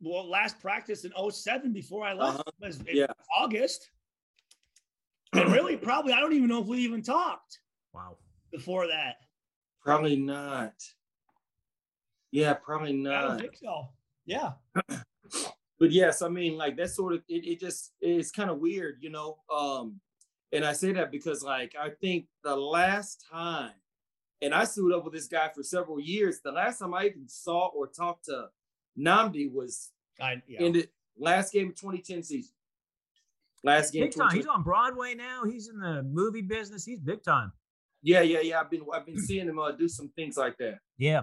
[0.00, 2.50] well last practice in 07 before I left Uh-huh.
[2.58, 3.06] was in Yeah.
[3.38, 3.90] August
[5.36, 7.60] and really probably I don't even know if we even talked
[7.92, 8.16] Wow.
[8.52, 9.16] before that
[9.80, 10.74] probably not
[12.32, 13.14] yeah probably not.
[13.14, 13.88] I don't not think so
[14.26, 14.52] yeah
[15.78, 18.96] but yes i mean like that sort of it, it just it's kind of weird
[19.00, 20.00] you know um
[20.52, 23.72] and i say that because like i think the last time
[24.42, 27.28] and i sued up with this guy for several years the last time i even
[27.28, 28.46] saw or talked to
[28.98, 30.62] Nnamdi was I yeah.
[30.62, 32.54] in the last game of 2010 season
[33.66, 34.30] last game Big time.
[34.30, 34.36] 2010.
[34.38, 35.44] He's on Broadway now.
[35.44, 36.84] He's in the movie business.
[36.84, 37.52] He's big time.
[38.02, 40.78] yeah yeah yeah i've been i've been seeing him uh, do some things like that
[40.98, 41.22] Yeah.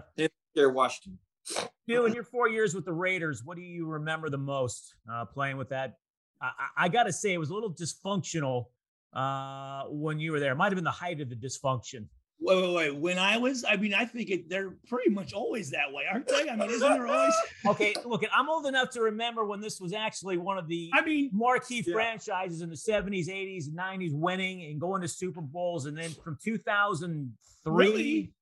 [0.55, 4.37] there washington Stu, in your four years with the Raiders, what do you remember the
[4.37, 5.97] most uh, playing with that?
[6.41, 6.45] I,
[6.77, 8.67] I, I got to say, it was a little dysfunctional
[9.13, 10.53] uh, when you were there.
[10.53, 12.05] It might have been the height of the dysfunction.
[12.45, 12.95] Wait, wait, wait.
[12.95, 16.27] When I was, I mean, I think it, they're pretty much always that way, aren't
[16.27, 16.49] they?
[16.49, 17.33] I mean, isn't there always?
[17.65, 21.03] Okay, look, I'm old enough to remember when this was actually one of the I
[21.05, 21.93] mean, marquee Yeah.
[21.93, 25.85] franchises in the 70s, 80s, and 90s, winning and going to Super Bowls.
[25.85, 27.31] And then from 2003,
[27.65, 28.33] Really?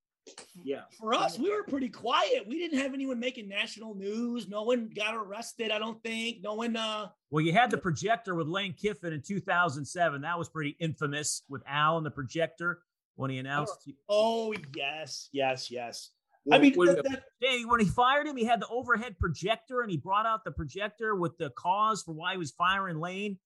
[0.64, 2.48] yeah for us, we were pretty quiet.
[2.48, 4.48] We didn't have anyone making national news.
[4.48, 5.72] No one got arrested.
[5.72, 6.38] I don't think.
[6.44, 6.76] No one.
[6.76, 10.22] uh well, you had the projector with Lane Kiffin in 2007.
[10.22, 12.80] That was pretty infamous with Al and the projector
[13.15, 13.89] when he announced.
[14.10, 16.10] Oh, oh yes, yes, yes.
[16.52, 19.82] I mean, when that- that- Danny, when he fired him, he had the overhead projector
[19.82, 23.38] and he brought out the projector with the cause for why he was firing Lane.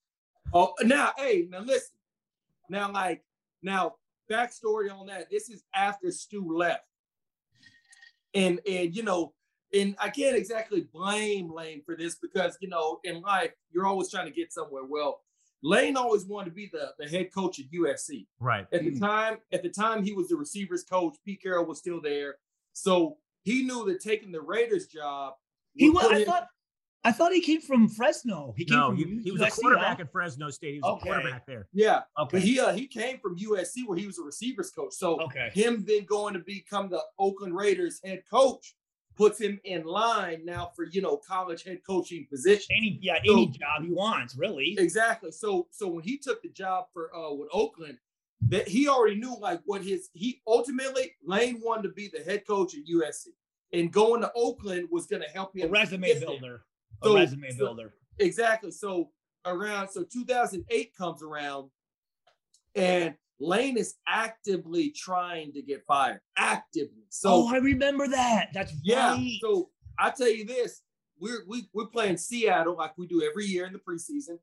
[0.54, 1.97] Oh, now, hey, now listen.
[2.69, 3.23] Now, like,
[3.62, 3.95] now,
[4.32, 5.30] backstory on that.
[5.30, 6.86] This is after Stu left,
[8.34, 9.34] and and you know,
[9.73, 14.10] and I can't exactly blame Lane for this because you know, in life, you're always
[14.10, 14.84] trying to get somewhere.
[14.88, 15.21] Well,
[15.65, 18.28] Lane always wanted to be the the head coach at USC.
[18.39, 18.67] Right.
[18.71, 21.15] At the time, at the time, he was the receivers coach.
[21.25, 22.36] Pete Carroll was still there,
[22.73, 25.34] so he knew that taking the Raiders job.
[25.73, 26.06] he was.
[26.06, 26.47] I him- thot
[27.04, 28.54] I thought he came from Fresno.
[28.58, 30.04] He came No, from he, he was a quarterback huh?
[30.04, 30.73] at Fresno State.
[30.75, 31.10] He was Okay.
[31.10, 31.67] a quarterback there.
[31.71, 32.30] yeah, Okay.
[32.38, 34.93] but he uh, he came from USC where he was a receivers coach.
[34.93, 35.49] So okay.
[35.54, 38.75] him then going to become the Oakland Raiders head coach
[39.15, 42.75] puts him in line now for you know college head coaching position.
[42.75, 44.75] Any yeah, any job he wants, really.
[44.78, 45.32] Exactly.
[45.32, 47.97] So so when he took the job for uh with Oakland,
[48.49, 52.45] that he already knew like what his he ultimately Lane wanted to be the head
[52.45, 53.28] coach at USC.
[53.73, 55.67] And going to Oakland was gonna help him.
[55.67, 56.62] A resume builder.
[57.01, 57.93] A resume so, builder.
[58.19, 58.71] Exactly.
[58.71, 59.10] So
[59.45, 61.69] around so 2008 comes around
[62.75, 66.21] and Lane is actively trying to get fired.
[66.38, 67.04] Actively.
[67.10, 68.50] So Oh, I remember that.
[68.54, 69.13] That's yeah.
[69.13, 69.38] Right.
[69.41, 69.69] So
[70.00, 70.82] I tell you this,
[71.19, 74.38] we're we, we're playing Seattle like we do every year in the preseason.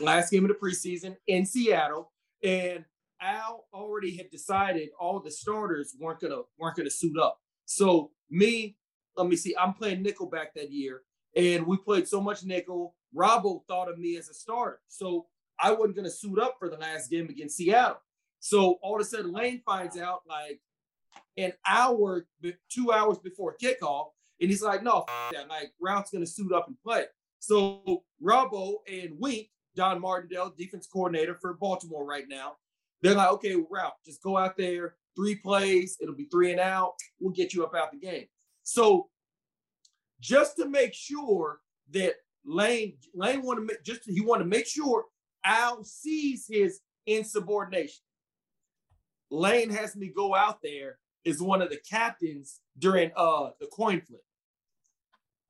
[0.00, 2.12] Last game of the preseason in Seattle,
[2.44, 2.84] and
[3.20, 7.38] Al already had decided all the starters weren't gonna weren't gonna suit up.
[7.66, 8.76] So me,
[9.16, 11.02] let me see, I'm playing nickelback that year,
[11.36, 12.94] and we played so much nickel.
[13.16, 15.26] Robbo thought of me as a starter, so
[15.60, 18.00] I wasn't gonna suit up for the last game against Seattle.
[18.40, 20.60] So all of a sudden, Lane finds out like
[21.36, 22.26] an hour,
[22.68, 25.48] two hours before kickoff, and he's like, "No, that.
[25.48, 27.04] Like Routt's gonna suit up and play."
[27.38, 32.56] So Robbo and Wink, Don Martindale, defense coordinator for Baltimore right now,
[33.02, 36.94] they're like, "Okay, Route, just go out there, three plays, it'll be three and out.
[37.18, 38.26] We'll get you up out the game."
[38.62, 39.10] So
[40.20, 44.66] just to make sure that Lane Lane wanted to make, just he wanted to make
[44.66, 45.04] sure
[45.44, 48.02] Al sees his insubordination.
[49.30, 54.00] Lane has me go out there as one of the captains during uh the coin
[54.00, 54.24] flip,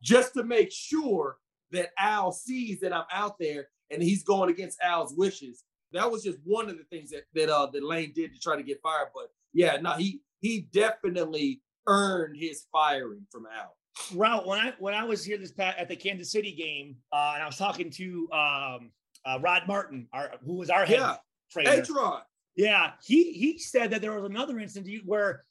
[0.02, 1.36] just to make sure
[1.72, 5.64] that Al sees that I'm out there and he's going against Al's wishes.
[5.92, 8.56] That was just one of the things that that uh that Lane did to try
[8.56, 9.08] to get fired.
[9.14, 13.76] But yeah, no, he he definitely earned his firing from Al.
[14.14, 17.32] Routt when I when I was here this past at the Kansas City game, uh,
[17.34, 18.90] and I was talking to um,
[19.24, 21.16] uh, Rod Martin, our who was our head yeah.
[21.50, 21.70] trainer.
[21.70, 22.22] Hey, Rod.
[22.56, 25.44] Yeah, he he said that there was another instance where,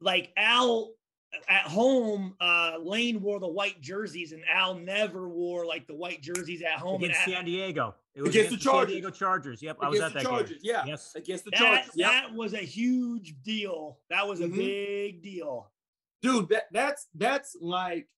[0.00, 0.92] like Al
[1.48, 6.22] at home, uh, Lane wore the white jerseys, and Al never wore like the white
[6.22, 7.94] jerseys at home against San Diego.
[8.14, 8.92] It was against, against the Chargers.
[8.92, 9.62] San Diego Chargers.
[9.62, 10.50] Yep, I was at that Chargers.
[10.50, 10.74] Game.
[10.74, 11.90] Yeah, yes, against the that, Chargers.
[11.94, 12.10] Yep.
[12.10, 13.98] That was a huge deal.
[14.10, 14.56] That was a mm-hmm.
[14.56, 15.70] big deal,
[16.20, 16.48] dude.
[16.50, 18.08] That that's that's like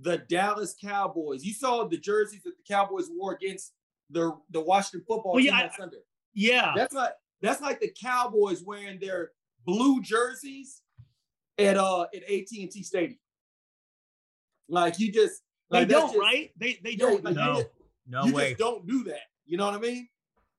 [0.00, 1.44] the Dallas Cowboys.
[1.44, 3.72] You saw the jerseys that the Cowboys wore against
[4.10, 5.96] the the Washington football well, team yeah, on Sunday.
[6.34, 9.32] Yeah, that's like that's like the Cowboys wearing their
[9.64, 10.82] blue jerseys
[11.58, 13.18] at uh at AT&T Stadium.
[14.68, 16.50] Like you just like they don't, just, right?
[16.56, 17.24] They they don't.
[17.24, 17.66] Like no, just,
[18.06, 18.48] no you way.
[18.50, 19.20] just don't do that.
[19.46, 20.08] You know what I mean?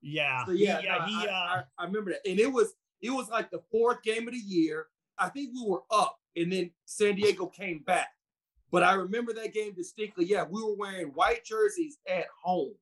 [0.02, 0.44] Yeah.
[0.46, 0.98] So yeah, yeah.
[0.98, 4.02] No, he, uh, I, I, remember that, and it was it was like the fourth
[4.02, 4.86] game of the year.
[5.18, 8.08] I think we were up, and then San Diego came back.
[8.72, 10.26] But I remember that game distinctly.
[10.26, 12.72] Yeah, we were wearing white jerseys at home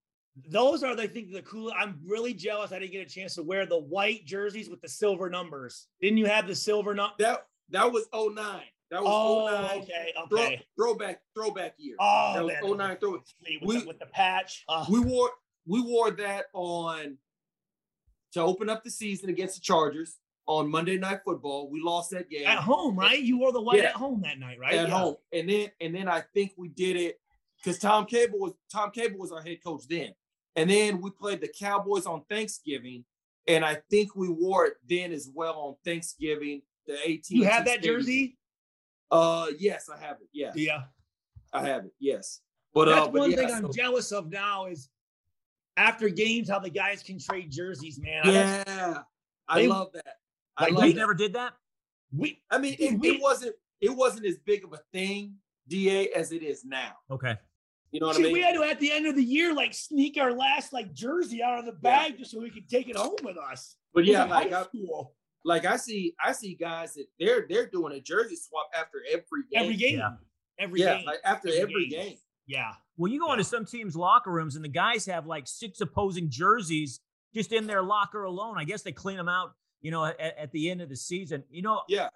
[0.48, 1.72] those are, I think, the cool.
[1.76, 2.72] I'm really jealous.
[2.72, 5.86] I didn't get a chance to wear the white jerseys with the silver numbers.
[6.00, 7.14] Didn't you have the silver number?
[7.18, 8.60] That that was 09.
[8.90, 9.82] That was oh, 09.
[9.82, 10.64] Okay, okay.
[10.76, 11.96] Throw, throwback, throwback year.
[12.00, 13.20] Oh, that was 09 throwback.
[13.42, 14.64] With, we, the, with the patch.
[14.68, 15.30] Uh, we wore
[15.66, 17.18] we wore that on
[18.32, 21.68] to open up the season against the Chargers on Monday Night Football.
[21.70, 23.20] We lost that game at home, right?
[23.20, 23.90] You wore the white yeah.
[23.90, 24.74] at home that night, right?
[24.74, 24.98] At yeah.
[24.98, 27.20] home, and then and then I think we did it
[27.62, 30.12] because Tom Cable was Tom Cable was our head coach then.
[30.58, 33.04] And then we played the Cowboys on Thanksgiving,
[33.46, 36.62] and I think we wore it then as well on Thanksgiving.
[36.88, 37.36] The 18.
[37.36, 37.94] You have that Stadium.
[37.94, 38.38] jersey?
[39.08, 40.26] Uh, yes, I have it.
[40.32, 40.80] Yeah, yeah,
[41.52, 41.92] I have it.
[42.00, 42.40] Yes,
[42.74, 43.50] but that's uh, but one yeah, thing.
[43.52, 44.88] I'm jealous of now is
[45.76, 48.22] after games how the guys can trade jerseys, man.
[48.24, 49.02] Yeah,
[49.48, 50.14] I, I love that.
[50.56, 50.98] I like love we that.
[50.98, 51.52] never did that.
[52.12, 55.34] We, I mean, it, we, it wasn't it wasn't as big of a thing,
[55.68, 56.94] Da, as it is now.
[57.12, 57.36] Okay.
[57.90, 58.32] You know what See, I mean?
[58.34, 61.42] We had to at the end of the year like sneak our last like jersey
[61.42, 62.18] out of the bag yeah.
[62.18, 63.76] just so we could take it home with us.
[63.94, 64.66] But yeah, like I,
[65.44, 69.44] like I see, I see guys that they're they're doing a jersey swap after every
[69.50, 69.62] game.
[69.62, 69.98] Every game.
[69.98, 70.10] Yeah.
[70.60, 71.06] Every yeah, game.
[71.06, 72.08] like after every, every game.
[72.08, 72.16] game.
[72.46, 72.72] Yeah.
[72.96, 73.34] Well, you go yeah.
[73.34, 77.00] into some teams' locker rooms and the guys have like six opposing jerseys
[77.34, 78.56] just in their locker alone.
[78.58, 81.44] I guess they clean them out, you know, at, at the end of the season.
[81.50, 82.08] You know, yeah.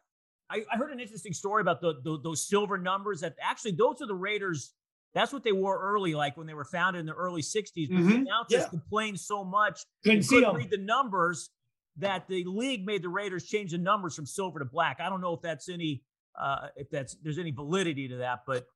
[0.51, 4.03] I, I heard an interesting story about the, the, those silver numbers that actually those
[4.03, 4.75] are the Raiders
[5.15, 7.89] that's what they wore early, like when they were founded in the early 60s.
[7.89, 8.09] But mm-hmm.
[8.09, 8.69] the announcers yeah.
[8.69, 11.51] complained so much, couldn't, couldn't read the numbers
[11.99, 15.01] that the league made the Raiders change the numbers from silver to black.
[15.01, 16.03] I don't know if that's any
[16.41, 18.67] uh if that's there's any validity to that, but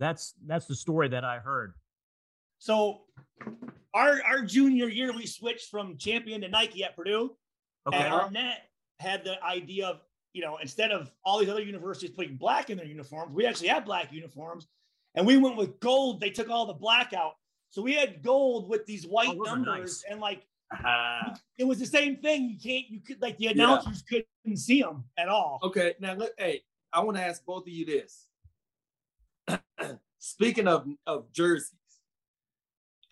[0.00, 1.74] that's that's the story that I heard.
[2.58, 3.02] So
[3.92, 7.36] our our junior year we switched from champion to Nike at Purdue.
[7.86, 7.98] Okay.
[7.98, 8.62] And Arnett
[8.98, 10.00] had the idea of
[10.34, 13.68] you know, instead of all these other universities putting black in their uniforms, we actually
[13.68, 14.66] had black uniforms.
[15.14, 16.20] And we went with gold.
[16.20, 17.36] They took all the black out.
[17.70, 20.02] So we had gold with these white oh, numbers.
[20.02, 20.04] Nice.
[20.10, 20.44] And like
[20.84, 22.50] uh, it was the same thing.
[22.50, 24.20] You can't, you could like the announcers yeah.
[24.42, 25.60] couldn't see them at all.
[25.62, 25.94] Okay.
[26.00, 26.62] Now look, hey,
[26.92, 28.26] I want to ask both of you this.
[30.18, 31.72] Speaking of of jerseys,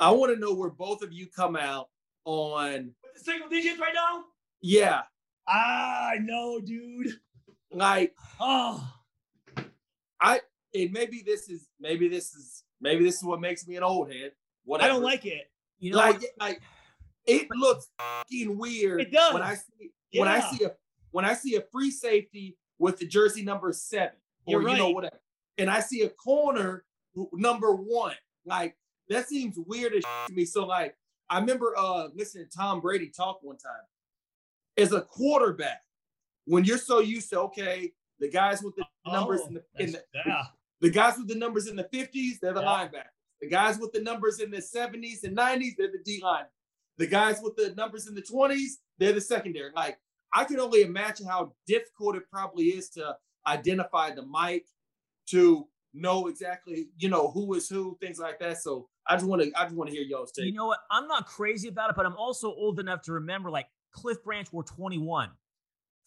[0.01, 1.89] I want to know where both of you come out
[2.25, 4.25] on With the single digits right now?
[4.61, 5.03] yeah,
[5.53, 7.19] I know, dude.
[7.71, 8.87] like Oh,
[10.21, 10.41] I
[10.75, 14.13] and maybe this is maybe this is maybe this is what makes me an old
[14.13, 14.33] head.
[14.65, 14.91] Whatever.
[14.91, 15.51] I don't like it.
[15.79, 16.63] You know, like like
[17.27, 19.35] it looks fucking weird It does.
[19.35, 20.73] when I see when I see a
[21.11, 24.91] when I see a free safety with the jersey number seven or You're you know
[24.91, 25.21] whatever,
[25.59, 26.85] and I see a corner
[27.33, 28.15] number one,
[28.47, 28.77] like
[29.09, 30.45] that seems weird as to me.
[30.45, 30.97] So like
[31.29, 33.83] I remember uh listening to Tom Brady talk one time.
[34.77, 35.83] As a quarterback,
[36.47, 39.65] when you're so used to okay, the guys with the oh, numbers Oh, in the
[39.79, 40.45] in the, yeah.
[40.81, 42.67] the guys with the numbers in the 50s, they're the Yeah.
[42.67, 43.11] linebackers.
[43.41, 46.47] The guys with the numbers in the 70s and 90s, they're the D line.
[46.99, 49.73] The guys with the numbers in the 20s, they're the secondary.
[49.75, 49.99] Like,
[50.33, 53.17] I can only imagine how difficult it probably is to
[53.47, 54.67] identify the mic,
[55.31, 58.63] to know exactly, you know, who is who, things like that.
[58.63, 60.47] So I just want to, I just want to hear y'all's take.
[60.47, 60.79] You know what?
[60.91, 64.51] I'm not crazy about it, but I'm also old enough to remember like Cliff Branch
[64.53, 65.31] wore 21.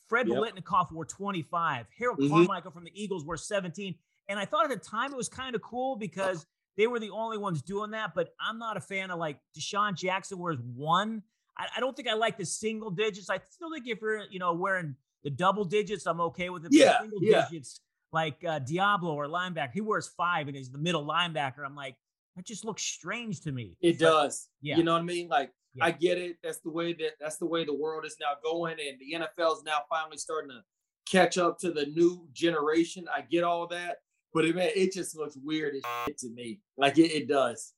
[0.07, 0.37] Fred Yep.
[0.37, 1.87] Biletnikoff wore 25.
[1.97, 2.29] Harold Mhm.
[2.29, 3.97] Carmichael from the Eagles wore 17.
[4.27, 6.45] And I thought at the time it was kind of cool because
[6.77, 8.13] they were the only ones doing that.
[8.13, 11.23] But I'm not a fan of like DeSean Jackson wears one.
[11.57, 13.29] I, I don't think I like the single digits.
[13.29, 16.73] I still think if you're, you know, wearing the double digits, I'm okay with it.
[16.73, 17.47] Yeah, single yeah.
[17.49, 17.79] digits,
[18.11, 21.65] like uh, Deablo or linebacker, he wears five and he's the middle linebacker.
[21.65, 21.95] I'm like,
[22.35, 23.77] that just looks strange to me.
[23.81, 24.49] It But- does.
[24.61, 24.77] yeah.
[24.77, 25.29] You know what I mean?
[25.29, 25.85] Like Yeah.
[25.85, 26.37] I get it.
[26.43, 29.57] That's the way that that's the way the world is now going, and the NFL
[29.57, 30.61] is now finally starting to
[31.09, 33.05] catch up to the new generation.
[33.13, 33.97] I get all that,
[34.33, 36.59] but it man, it just looks weird as shit to me.
[36.77, 37.73] Like it, it does.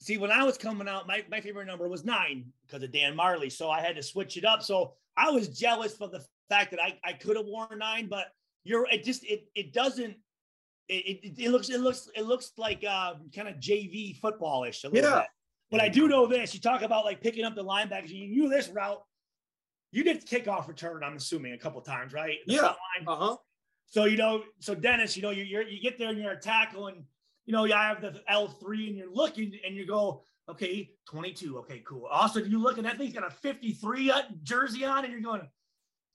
[0.00, 3.14] See, when I was coming out, my, my favorite number was nine because of Dan
[3.14, 3.48] Marley.
[3.48, 4.60] So I had to switch it up.
[4.60, 8.26] So I was jealous for the fact that I, I could have worn nine, but
[8.64, 10.16] you're it just it it doesn't
[10.88, 14.88] it, it, it looks it looks it looks like uh kind of JV footballish a
[14.88, 15.20] little Yeah.
[15.20, 15.28] bit.
[15.72, 16.52] But I do know this.
[16.52, 18.10] You talk about like picking up the linebackers.
[18.10, 18.98] You knew this Routt.
[19.90, 22.36] You did kickoff return, I'm assuming, a couple times, right?
[22.46, 22.74] The Yeah.
[23.06, 23.36] Uh huh.
[23.86, 26.40] So you know, so Dennis, you know, you you're, you get there and you're a
[26.40, 26.98] tackle, and
[27.46, 31.58] you know, you have the L three, and you're looking, and you go, okay, 22,
[31.60, 32.06] okay, cool.
[32.06, 35.40] Also, you look and that thing's got a 53 uh, jersey on, and you're going,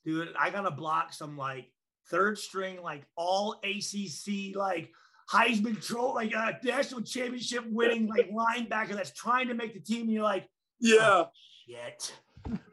[0.05, 1.71] dude, I gotta block some like
[2.11, 4.91] third string, like all ACC, like
[5.31, 10.03] Heisman troll, like a national championship winning like linebacker that's trying to make the team.
[10.03, 10.47] And you're like,
[10.79, 11.25] Yeah.
[11.67, 12.13] shit.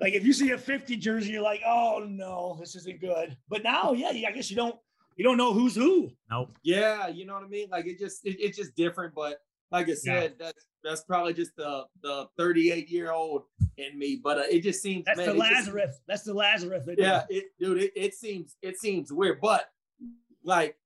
[0.01, 3.37] Like if you see a 50 jersey, you're like, oh no, this isn't good.
[3.49, 4.77] But now, yeah, I guess you don't
[5.17, 6.11] you don't know who's who.
[6.31, 6.57] Nope.
[6.63, 7.09] Yeah.
[7.09, 7.69] You know what I mean?
[7.71, 9.15] Like it just it, it's just different.
[9.15, 9.39] But
[9.73, 13.45] like I said, that's that's probably just the the 38 year old
[13.79, 14.21] in me.
[14.23, 16.01] But uh, it just seems That's man, the it just- Lazarus.
[16.07, 16.87] That's the Lazarus.
[16.99, 19.65] yeah, it, dude, it, it seems it seems weird, but
[20.45, 20.77] like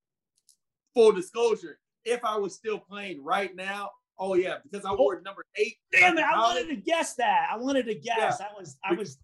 [0.99, 5.45] full disclosure, if I was still playing right now, oh yeah, because I wore number
[5.57, 5.77] eight.
[5.93, 6.25] Damn it!
[6.25, 7.49] I college- wanted to guess that.
[7.53, 8.41] I wanted to guess.
[8.41, 8.77] I was.
[8.85, 9.19] I was.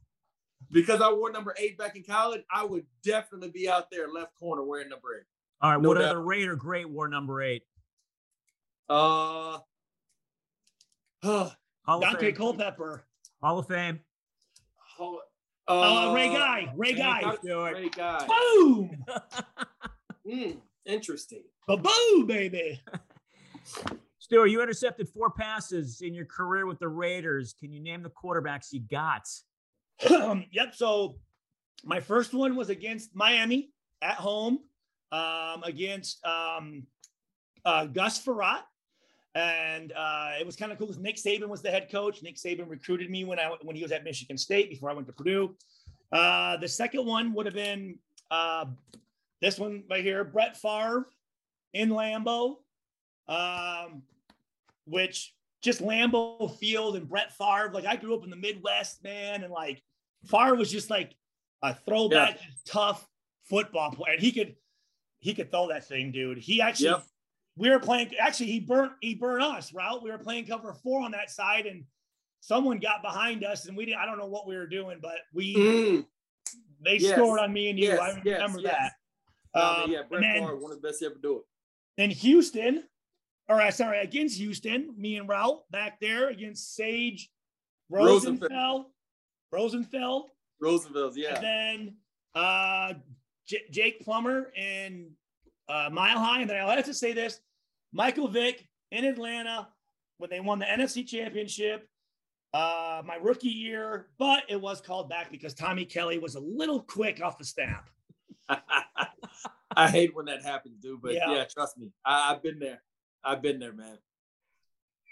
[0.70, 2.43] because I wore number eight back in college.
[2.53, 5.25] I would definitely be out there left corner wearing number eight.
[5.61, 5.81] All right.
[5.83, 6.05] No what doubt.
[6.11, 7.62] other Raider great wore number eight?
[8.89, 9.55] Uh,
[11.22, 11.51] uh,
[11.85, 12.35] Hall of Daunte Fame.
[12.35, 13.05] Culpepper.
[13.43, 14.01] Hall of Fame.
[15.01, 15.07] uh,
[15.66, 16.72] Uh, Ray Guy.
[16.77, 17.20] Ray Guy.
[17.22, 17.75] you, Stuart.
[17.75, 18.27] Ray Guy.
[18.27, 18.91] Boom.
[20.31, 20.51] Hmm,
[20.87, 21.45] interesting.
[21.66, 22.80] Ba boom, baby.
[24.18, 27.54] Stuart, you intercepted four passes in your career with the Raiders.
[27.58, 29.26] Can you name the quarterbacks you got?
[30.50, 30.74] yep.
[30.74, 31.16] So
[31.84, 33.70] my first one was against Miami
[34.02, 34.58] at home,
[35.12, 36.86] um, against um,
[37.64, 38.62] uh, Gus Frerotte.
[39.34, 42.22] And uh, it was kind of cool because Nick Saban was the head coach.
[42.22, 45.06] Nick Saban recruited me when I when he was at Michigan State before I went
[45.06, 45.56] to Purdue.
[46.12, 47.98] Uh, the second one would have been
[48.30, 48.66] uh,
[49.40, 51.08] this one right here, Brett Favre
[51.75, 52.57] in Lambeau,
[53.29, 54.03] um,
[54.87, 57.70] which just Lambeau Field and Brett Favre.
[57.72, 59.83] Like I grew up in the Midwest, man, and like
[60.27, 61.14] Favre was just like
[61.62, 63.07] a throwback, tough
[63.45, 64.14] football player.
[64.14, 64.57] And he could
[65.18, 66.39] he could throw that thing, dude.
[66.39, 67.05] He actually Yep.
[67.57, 70.03] we were playing actually he burnt he burnt us, Routt.
[70.03, 71.85] We were playing cover four on that side, and
[72.41, 75.16] someone got behind us, and we didn't I don't know what we were doing, but
[75.33, 76.07] we Mm,
[76.85, 77.16] they Yes.
[77.16, 77.87] scored on me and you.
[77.89, 78.93] Yes, I remember yes.
[79.55, 79.59] that.
[79.59, 81.45] Um, yeah, Brett then- Favre, one of the best to ever do it.
[81.97, 82.84] In Houston,
[83.49, 87.30] or uh, sorry, against Houston, me and Raul back there against Sage
[87.92, 88.86] Rosenfels,
[89.55, 90.24] Rosenfels,
[90.61, 91.34] Roosevelt's, yeah.
[91.34, 91.97] and then
[92.34, 92.95] uh,
[93.47, 95.11] J- Jake Plummer and
[95.68, 96.40] uh, Mile High.
[96.40, 97.40] And then I have to say this
[97.92, 99.68] Michael Vick in Atlanta
[100.18, 101.88] when they won the NFC Championship.
[102.53, 106.80] Uh, my rookie year, but it was called back because Tommy Kelly was a little
[106.80, 107.90] quick off the snap.
[109.77, 111.03] I hate when that happens, dude.
[111.03, 112.83] But yeah, yeah trust me, I, I've been there.
[113.25, 113.99] I've been there, man.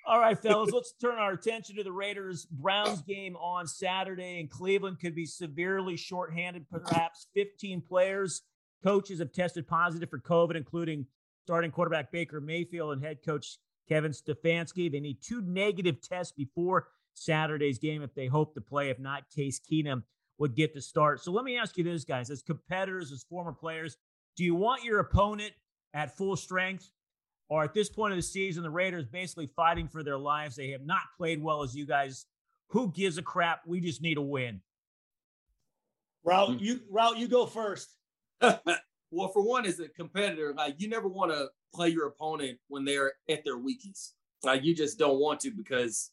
[0.04, 4.40] All right, fellas, let's turn our attention to the Raiders Browns game on Saturday.
[4.40, 8.42] And Cleveland could be severely shorthanded, perhaps 15 players.
[8.82, 11.06] Coaches have tested positive for COVID, including
[11.44, 13.58] starting quarterback Baker Mayfield and head coach
[13.88, 14.90] Kevin Stefanski.
[14.90, 18.90] They need two negative tests before Saturday's game if they hope to play.
[18.90, 20.02] If not, Case Keenum
[20.38, 21.22] would get to start.
[21.22, 23.96] So let me ask you this, guys, as competitors, as former players,
[24.36, 25.52] do you want your opponent
[25.94, 26.90] at full strength?
[27.48, 30.56] Or at this point of the season, the Raiders basically fighting for their lives.
[30.56, 32.24] They have not played well as you guys.
[32.68, 33.60] Who gives a crap?
[33.66, 34.62] We just need a win.
[36.24, 36.64] Routt, hmm.
[36.64, 37.90] you Routt, you go first.
[38.40, 42.84] well, for one, as a competitor, like you never want to play your opponent when
[42.86, 44.14] they're at their weakest.
[44.42, 46.10] Like you just don't want to because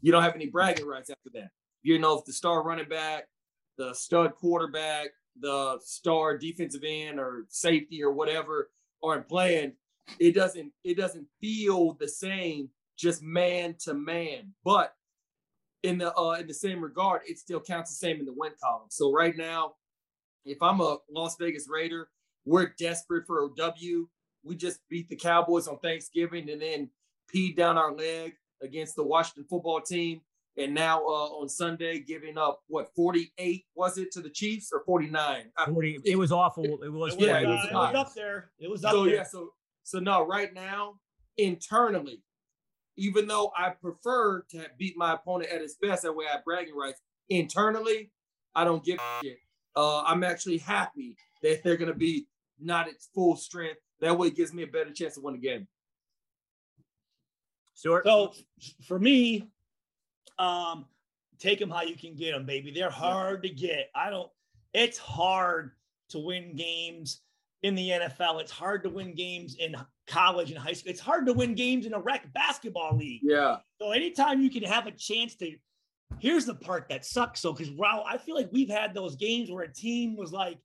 [0.00, 1.50] you don't have any bragging rights after that.
[1.82, 3.24] You know, if the star running back,
[3.78, 5.08] the stud quarterback,
[5.38, 8.70] the star defensive end or safety or whatever
[9.02, 9.72] aren't playing,
[10.18, 14.52] it doesn't it doesn't feel the same just man to man.
[14.64, 14.94] But
[15.82, 18.52] in the uh, in the same regard, it still counts the same in the win
[18.62, 18.88] column.
[18.90, 19.74] So right now,
[20.44, 22.08] if I'm a Las Vegas Raider,
[22.44, 24.08] we're desperate for a W.
[24.42, 26.90] We just beat the Cowboys on Thanksgiving and then
[27.34, 30.20] peed down our leg against the Washington football team.
[30.60, 34.82] And now uh, on Sunday, giving up what 48 was it to the Chiefs or
[34.84, 35.44] 49?
[35.66, 36.00] 40.
[36.04, 36.64] It was awful.
[36.64, 37.16] It was.
[37.18, 38.50] yeah, it was, it was up there.
[38.58, 39.14] It was up so, there.
[39.14, 39.22] Yeah.
[39.24, 39.52] So
[39.82, 40.96] so now right now,
[41.38, 42.22] internally,
[42.96, 46.44] even though I prefer to beat my opponent at his best, that way I have
[46.44, 47.00] bragging rights.
[47.28, 48.10] Internally,
[48.54, 49.38] I don't give a shit.
[49.74, 52.26] Uh, I'm actually happy that they're gonna be
[52.60, 53.80] not at full strength.
[54.00, 55.66] That way, it gives me a better chance to win the game.
[57.74, 58.04] Stuart.
[58.04, 58.34] So
[58.86, 59.48] for me,
[60.40, 60.86] um,
[61.38, 62.72] take them how you can get them, baby.
[62.72, 63.90] They're hard to get.
[63.94, 64.30] I don't.
[64.72, 65.72] It's hard
[66.10, 67.20] to win games
[67.62, 68.40] in the NFL.
[68.40, 69.76] It's hard to win games in
[70.06, 70.90] college and high school.
[70.90, 73.20] It's hard to win games in a rec basketball league.
[73.22, 73.58] Yeah.
[73.80, 75.52] So anytime you can have a chance to,
[76.18, 77.40] here's the part that sucks.
[77.40, 80.58] So because wow, I feel like we've had those games where a team was like,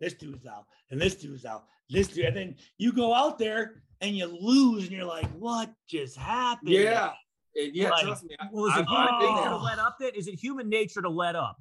[0.00, 3.82] this dude's out and this dude's out, this dude, and then you go out there
[4.00, 6.70] and you lose and you're like, what just happened?
[6.70, 7.12] Yeah.
[7.54, 8.36] Yeah, like, trust me.
[8.52, 9.96] Well, is it human nature to let up?
[9.98, 11.60] Then is it human nature to let up?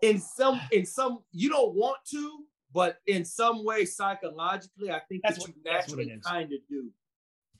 [0.00, 5.22] In some, in some, you don't want to, but in some way, psychologically, I think
[5.22, 6.90] that's that you naturally kind of do.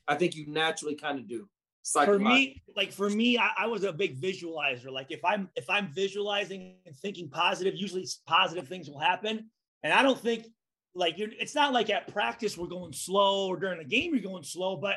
[0.07, 1.47] I think you naturally kind of do.
[1.85, 4.89] For me, like for me, I, I, was a big visualizer.
[4.89, 9.49] Like if I'm if I'm visualizing and thinking positive, usually positive things will happen.
[9.83, 10.47] And I don't think
[10.95, 11.29] like you're.
[11.37, 14.77] It's not like at practice we're going slow or during the game you're going slow,
[14.77, 14.95] but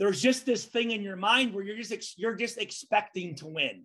[0.00, 3.46] there's just this thing in your mind where you're just ex, you're just expecting to
[3.46, 3.84] win.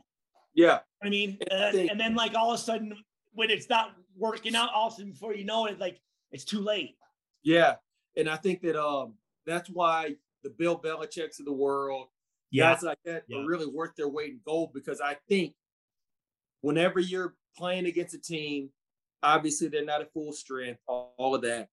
[0.56, 2.96] Yeah, I mean, uh, and then like all of a sudden
[3.34, 6.00] when it's not working out, all of a sudden before you know it, like
[6.32, 6.96] it's too late.
[7.44, 7.76] Yeah,
[8.16, 12.08] and I think that um that's why the Bill Belichick's of the world,
[12.50, 12.74] yeah.
[12.74, 13.40] guys like that, yeah.
[13.40, 15.54] are really worth their weight in gold because I think
[16.62, 18.70] whenever you're playing against a team,
[19.22, 21.68] obviously they're not at full strength, all, all of that.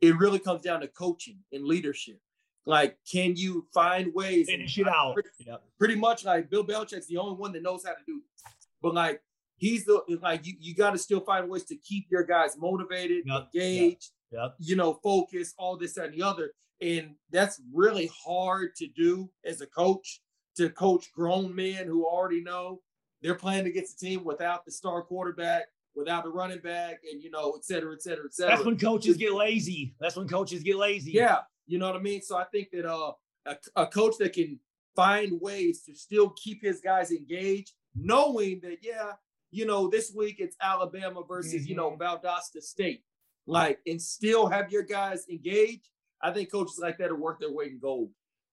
[0.00, 2.20] It really comes down to coaching and leadership.
[2.64, 4.46] Like, can you find ways?
[4.48, 5.14] Finish it out.
[5.14, 5.62] Pretty, yep.
[5.78, 8.52] pretty much like Bill Belichick's the only one that knows how to do this.
[8.80, 9.20] But like
[9.56, 13.24] he's the like you, you got to still find ways to keep your guys motivated,
[13.26, 16.52] yep, engaged, yep, you know, focus, all this and the other.
[16.80, 20.20] And that's really hard to do as a coach
[20.56, 22.80] to coach grown men who already know
[23.22, 27.30] they're playing against a team without the star quarterback, without the running back, and you
[27.30, 28.56] know, et cetera, et cetera, et cetera.
[28.56, 29.94] That's when coaches get lazy.
[30.00, 31.12] That's when coaches get lazy.
[31.12, 32.22] Yeah, you know what I mean.
[32.22, 33.12] So I think that uh,
[33.46, 34.58] a, a coach that can
[34.94, 39.12] find ways to still keep his guys engaged, knowing that yeah,
[39.50, 41.68] you know, this week it's Alabama versus, mm-hmm.
[41.68, 42.02] you know, mm-hmm.
[42.02, 43.04] Valdosta State.
[43.46, 45.88] Like, and still have your guys engaged.
[46.22, 48.10] I think coaches like that are worth their weight in gold.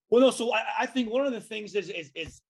[0.09, 2.41] Well, no, so I, I think one of the things is, is, is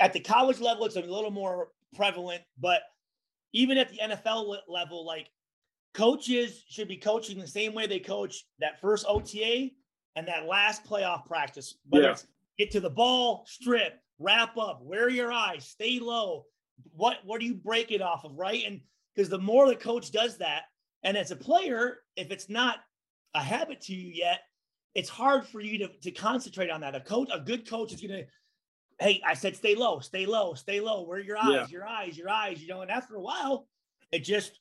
[0.00, 2.80] at the college level, it's a little more prevalent, but
[3.52, 5.28] even at the NFL level, like
[5.94, 9.70] coaches should be coaching the same way they coach that first OTA
[10.16, 11.76] and that last playoff practice.
[11.88, 12.16] Whether yeah.
[12.58, 16.44] get to the ball, strip, wrap up, wear your eyes, stay low,
[16.94, 18.64] what what do you break it off of, right?
[18.66, 18.80] And
[19.14, 20.62] because the more the coach does that,
[21.02, 22.78] and as a player, if it's not
[23.34, 24.40] a habit to you yet,
[24.94, 26.94] it's hard for you to, to concentrate on that.
[26.94, 28.22] A coach, a good coach is gonna,
[29.00, 31.02] hey, I said stay low, stay low, stay low.
[31.02, 31.66] Where your eyes, yeah.
[31.68, 33.68] your eyes, your eyes, you know, and after a while,
[34.12, 34.60] it just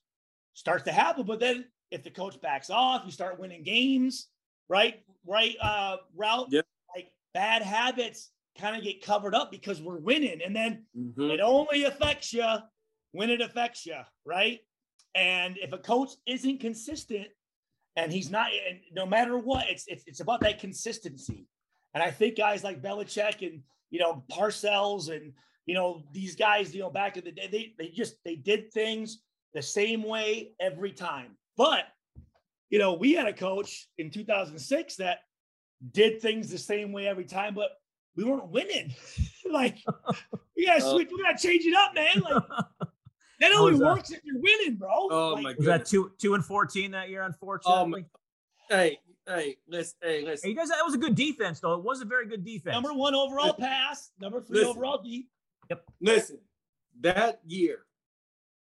[0.54, 1.26] starts to happen.
[1.26, 4.28] But then if the coach backs off, you start winning games,
[4.70, 5.02] right?
[5.26, 6.48] Right uh Routt.
[6.50, 6.62] Yeah.
[6.96, 10.42] Like bad habits kind of get covered up because we're winning.
[10.44, 11.32] And then mm-hmm.
[11.32, 12.48] it only affects you
[13.12, 14.60] when it affects you, right?
[15.16, 17.28] And if a coach isn't consistent
[17.96, 18.48] and he's not.
[18.70, 21.48] And no matter what, it's it's it's about that consistency.
[21.94, 25.34] And I think guys like Belichick and you know Parcells and
[25.66, 28.72] you know these guys, you know, back in the day, they they just they did
[28.72, 29.22] things
[29.54, 31.38] the same way every time.
[31.58, 31.86] But
[32.70, 35.20] you know, we had a coach in 2006 that
[35.92, 37.72] did things the same way every time, but
[38.16, 38.94] we weren't winning.
[39.52, 39.78] like
[40.58, 40.94] we gotta oh.
[40.94, 42.22] switch, we gotta change it up, man.
[42.22, 42.44] Like
[43.40, 44.18] that only works that?
[44.18, 44.90] if you're winning, bro.
[44.92, 47.24] Oh like, my Was that two two and fourteen that year?
[47.24, 48.02] Unfortunately.
[48.02, 48.06] Um,
[48.70, 50.48] hey, hey, listen, hey, listen.
[50.48, 51.74] Hey, you guys, that was a good defense, though.
[51.74, 52.74] It was a very good defense.
[52.74, 54.72] number one overall pass, number three Listen.
[54.72, 55.04] overall
[55.70, 55.84] Yep.
[56.02, 56.40] Listen,
[57.02, 57.86] that year,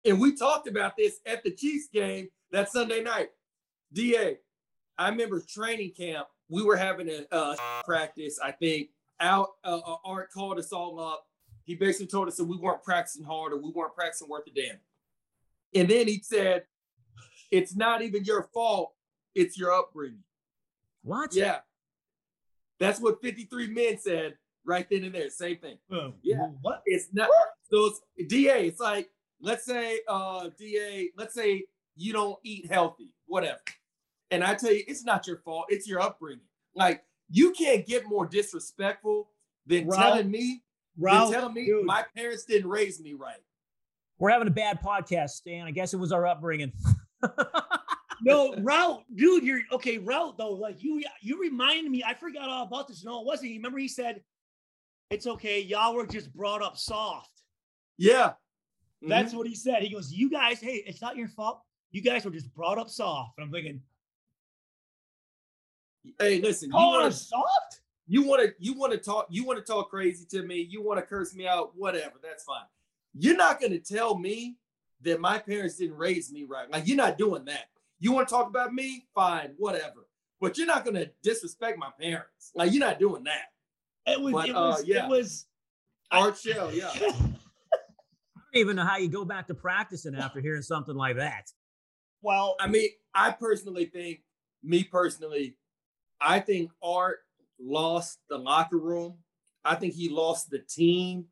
[0.04, 3.30] and we talked about this at the Chiefs game that Sunday night.
[3.92, 4.38] Da,
[4.98, 6.26] I remember training camp.
[6.48, 8.38] We were having a uh, practice.
[8.42, 8.88] I think
[9.20, 9.50] out.
[9.64, 11.26] Uh, uh, Art called us all up.
[11.64, 14.50] He basically told us that we weren't practicing hard or we weren't practicing worth a
[14.50, 14.78] damn.
[15.74, 16.64] And then he said,
[17.50, 18.92] "It's not even your fault.
[19.34, 20.24] It's your upbringing."
[21.02, 21.34] What?
[21.34, 21.60] Yeah,
[22.78, 25.30] that's what 53 men said right then and there.
[25.30, 25.78] Same thing.
[25.88, 26.14] Boom.
[26.22, 26.48] Yeah.
[26.60, 26.82] What?
[26.84, 27.28] It's not
[27.70, 27.86] so
[28.16, 28.66] it's DA.
[28.66, 29.08] It's like
[29.42, 31.64] let's say uh DA, let's say
[31.96, 33.60] you don't eat healthy, whatever.
[34.30, 36.40] And I tell you, it's not your fault, it's your upbringing.
[36.74, 39.28] Like you can't get more disrespectful
[39.66, 40.62] than Ralph, telling me,
[40.96, 41.84] than telling me dude.
[41.84, 43.40] my parents didn't raise me right.
[44.18, 45.66] We're having a bad podcast, Stan.
[45.66, 46.72] I guess it was our upbringing.
[48.22, 49.42] No, Routt, dude.
[49.42, 50.52] You're okay, Routt though.
[50.52, 52.04] Like you, you reminded me.
[52.06, 53.04] I forgot all about this.
[53.04, 53.50] No, it wasn't.
[53.50, 54.22] You remember he said,
[55.10, 55.60] "It's okay.
[55.60, 57.42] Y'all were just brought up soft."
[57.98, 58.34] Yeah.
[59.08, 59.82] That's what he said.
[59.82, 61.62] He goes, "You guys, hey, it's not your fault.
[61.90, 63.80] You guys were just brought up soft." And I'm thinking,
[66.18, 69.58] hey, listen, you "Calling want soft?" you want to you want to talk you want
[69.58, 72.64] to talk crazy to me you want to curse me out whatever that's fine
[73.14, 74.56] you're not going to tell me
[75.02, 77.66] that my parents didn't raise me right like you're not doing that
[78.00, 80.06] you want to talk about me fine whatever
[80.40, 83.52] but you're not going to disrespect my parents like you're not doing that
[84.06, 84.32] It was.
[84.32, 84.84] But, it uh, was.
[84.84, 85.06] yeah.
[85.06, 85.46] It was.
[86.10, 86.90] art shell yeah
[88.52, 91.50] don't even know how you go back to practicing after hearing something like that.
[92.22, 94.20] well, i mean i personally think
[94.62, 95.56] me personally
[96.20, 97.20] i think art
[97.60, 99.14] lost the locker room
[99.64, 101.24] i think he lost the team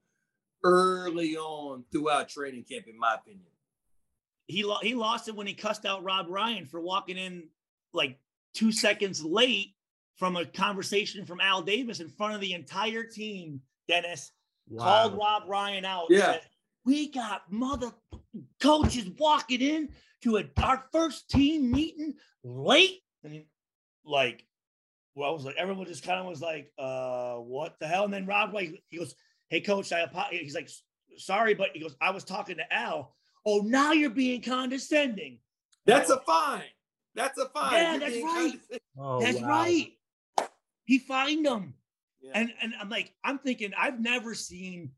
[0.65, 3.47] early on throughout training camp in my opinion
[4.47, 7.45] he lo- he lost it when he cussed out Rob Ryan for walking in
[7.93, 8.19] like
[8.53, 9.75] two seconds late
[10.17, 13.61] from a conversation from Al Davis in front of the entire team.
[13.89, 14.33] Dennis
[14.77, 16.07] called Rob Ryan out.
[16.11, 16.33] Yeah.
[16.33, 16.41] said,
[16.85, 17.93] we got mother
[18.61, 19.89] coaches walking in
[20.23, 22.15] to a, our first team meeting
[22.45, 23.47] late, and he,
[24.05, 24.47] like,
[25.15, 28.05] well, I was like, everyone just kind of was like, uh, what the hell?
[28.05, 29.15] And then Rob like he goes,
[29.49, 30.71] hey coach, I apo-" he's like,
[31.17, 33.15] sorry, but he goes, I was talking to Al.
[33.47, 35.39] Oh, now you're being condescending.
[35.87, 36.63] That's a fine.
[37.15, 37.73] That's a fine.
[37.73, 38.61] Yeah, You're that's right.
[38.99, 39.49] Oh, That's wow.
[39.49, 39.93] right.
[40.85, 41.75] He fined him.
[42.21, 42.33] Yeah.
[42.35, 44.91] And and I'm like, I'm thinking, I've never seen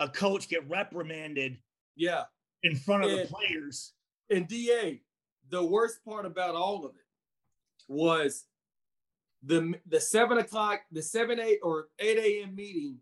[0.00, 1.58] a coach get reprimanded
[1.94, 2.24] yeah.
[2.62, 3.22] in front of Yeah.
[3.22, 3.92] the players.
[4.30, 5.02] And DA,
[5.50, 7.04] the worst part about all of it
[7.88, 8.46] was
[9.42, 12.54] the the seven o'clock, the seven eight or eight a.m.
[12.54, 12.98] meeting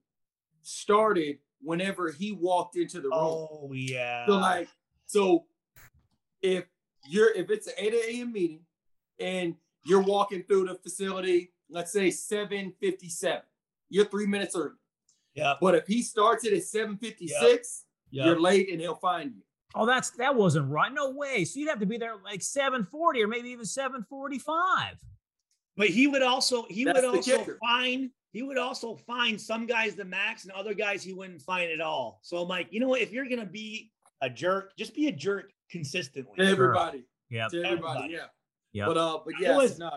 [0.62, 3.18] started whenever he walked into the room.
[3.18, 4.26] Oh yeah.
[4.26, 4.68] So like,
[5.07, 5.44] so
[6.42, 6.64] if
[7.09, 8.32] you're if it's an 8 a.m.
[8.32, 8.61] meeting
[9.18, 13.42] and you're walking through the facility, let's say 757,
[13.88, 14.72] you're three minutes early.
[15.39, 15.55] Yeah.
[15.61, 18.26] But if he starts it at 756, Yeah.
[18.26, 19.43] you're late and he'll find you.
[19.74, 20.93] Oh, that's that wasn't right.
[20.93, 21.45] No way.
[21.45, 24.99] So you'd have to be there like 740 or maybe even 745.
[25.76, 27.59] But he would also he That's would also kicker.
[27.61, 31.70] fine he would also find some guys the max and other guys he wouldn't find
[31.72, 32.20] at all.
[32.22, 33.01] So I'm like, you know what?
[33.01, 36.34] If you're gonna be a jerk, just be a jerk consistently.
[36.39, 37.05] To everybody.
[37.30, 37.49] Yeah.
[37.49, 37.74] To everybody.
[37.99, 38.12] Everybody.
[38.14, 38.26] Yeah.
[38.72, 38.86] Yeah.
[38.86, 39.91] But uh, but It yes, was- no.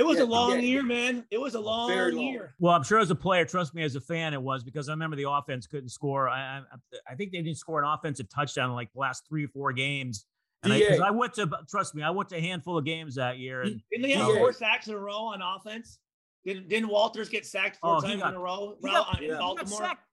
[0.00, 0.58] It was Yeah, a long yeah.
[0.60, 1.26] year, man.
[1.30, 2.16] It was a long, long.
[2.18, 2.54] year.
[2.58, 4.92] Well, I'm sure as a player, trust me, as a fan, it was because I
[4.92, 6.26] remember the offense couldn't score.
[6.26, 6.62] I I,
[7.06, 9.74] I think they didn't score an offensive touchdown in like the last three or four
[9.74, 10.24] games.
[10.62, 11.00] And I, 'cause DA.
[11.04, 13.82] I went to trust me, I went to a handful of games that year, and
[13.90, 14.36] Didn't they have Yeah.
[14.38, 15.98] four sacks in a row on offense?
[16.46, 18.76] Didn't, didn't Walters get sacked four Oh, times got- in a row?
[18.80, 19.28] he got- in yeah.
[19.28, 19.78] He got He got Baltimore?
[19.80, 20.06] sacked.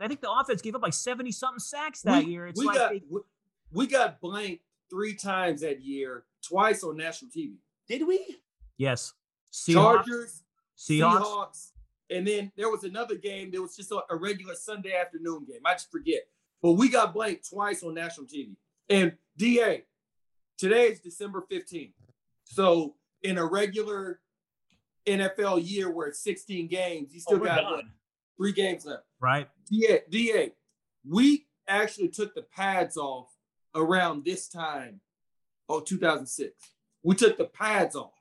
[0.00, 2.48] I think the offense gave up like 70 something sacks that we, year.
[2.48, 3.20] It's we like got they- we,
[3.70, 7.58] we got blanked three times that year, twice on national TV.
[7.86, 8.38] Did we?
[8.78, 9.12] Yes,
[9.52, 9.72] Seahawks,
[10.04, 10.42] Chargers,
[10.78, 11.20] Seahawks.
[11.22, 11.70] Seahawks,
[12.10, 15.60] and then there was another game that was just a, a regular Sunday afternoon game.
[15.64, 16.22] I just forget.
[16.62, 18.54] But we got blanked twice on national TV.
[18.88, 19.84] And DA,
[20.58, 21.92] today is December 15th.
[22.44, 24.20] So in a regular
[25.06, 27.84] NFL year where it's 16 games, you Oh, still we're got what,
[28.36, 29.02] three games left.
[29.20, 29.48] right?
[29.70, 30.52] DA, DA,
[31.08, 33.28] we actually took the pads off
[33.74, 35.00] around this time,
[35.68, 36.52] oh, 2006.
[37.02, 38.12] We took the pads off.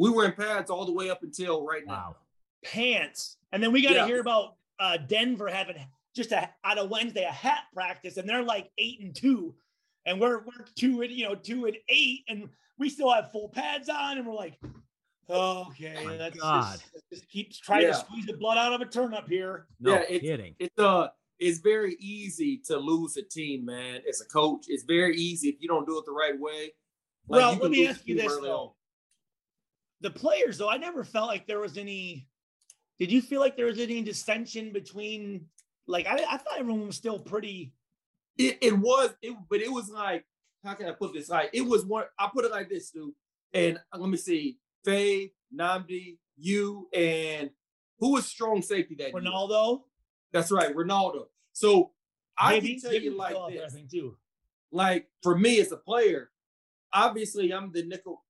[0.00, 2.16] We were in pads all the way up until right now.
[2.64, 3.36] Pants.
[3.52, 4.06] And then we got to yeah.
[4.06, 5.76] hear about uh, Denver having
[6.16, 9.54] just a, on a Wednesday a hat practice, and they're like eight and two,
[10.06, 12.48] and we're we're two and you know two and eight, and
[12.78, 14.58] we still have full pads on, and we're like,
[15.28, 16.80] okay, oh that's God.
[16.92, 17.88] Just, just keeps trying yeah.
[17.88, 19.66] to squeeze the blood out of a turnip here.
[19.80, 20.54] No yeah, it's, kidding.
[20.58, 24.00] It's uh it's very easy to lose a team, man.
[24.08, 26.72] As a coach, it's very easy if you don't do it the right way.
[27.28, 28.58] Like, well, let me ask you this though.
[28.58, 28.70] On.
[30.00, 32.28] The players, though, I never felt like there was any.
[32.98, 35.46] Did you feel like there was any dissension between?
[35.86, 37.74] Like, I, I thought everyone was still pretty.
[38.38, 40.24] It, it was, it, but it was like,
[40.64, 41.28] how can I put this?
[41.28, 42.04] Like, it was one.
[42.18, 43.12] I put it like this, dude.
[43.52, 47.50] And let me see, Faye, Nnamdi, you, and
[47.98, 49.68] who was strong safety that Ronaldo.
[49.68, 49.78] Year?
[50.32, 51.24] That's right, Ronaldo.
[51.52, 51.90] So
[52.38, 53.76] I Maybe, can tell you like this.
[53.90, 54.16] Too.
[54.72, 56.30] Like for me as a player,
[56.92, 58.24] obviously I'm the nickel.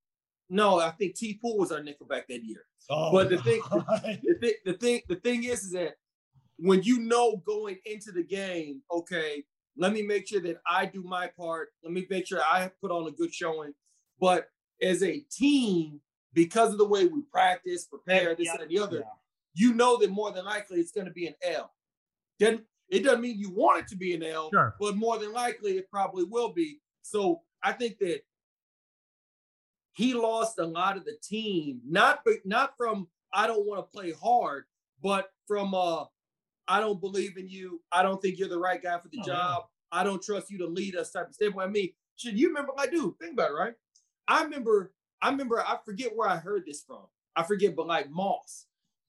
[0.50, 2.64] No, I think T Poole was our nickel back that year.
[2.90, 5.94] Oh, but the thing, the, the, thing, the thing, the thing is, is that
[6.58, 9.44] when you know going into the game, okay,
[9.76, 11.68] let me make sure that I do my part.
[11.84, 13.72] Let me make sure I put on a good showing.
[14.20, 14.48] But
[14.82, 16.00] as a team,
[16.34, 19.02] because of the way we practice, prepare, this yeah, and the other, yeah.
[19.54, 21.72] you know that more than likely it's going to be an L.
[22.40, 24.74] Then it doesn't mean you want it to be an L, sure.
[24.80, 26.80] but more than likely it probably will be.
[27.02, 28.20] So I think that
[30.00, 34.12] he lost a lot of the team, not not from I don't want to play
[34.12, 34.64] hard,
[35.02, 36.04] but from uh
[36.66, 37.82] I don't believe in you.
[37.92, 39.64] I don't think you're the right guy for the oh, job.
[39.92, 40.00] Yeah.
[40.00, 41.68] I don't trust you to lead us type of standpoint.
[41.68, 42.72] I mean, should you remember?
[42.78, 43.14] I do.
[43.20, 43.74] Think about it, right?
[44.26, 44.92] I remember.
[45.20, 45.60] I remember.
[45.60, 47.04] I forget where I heard this from.
[47.36, 48.66] I forget, but like Moss,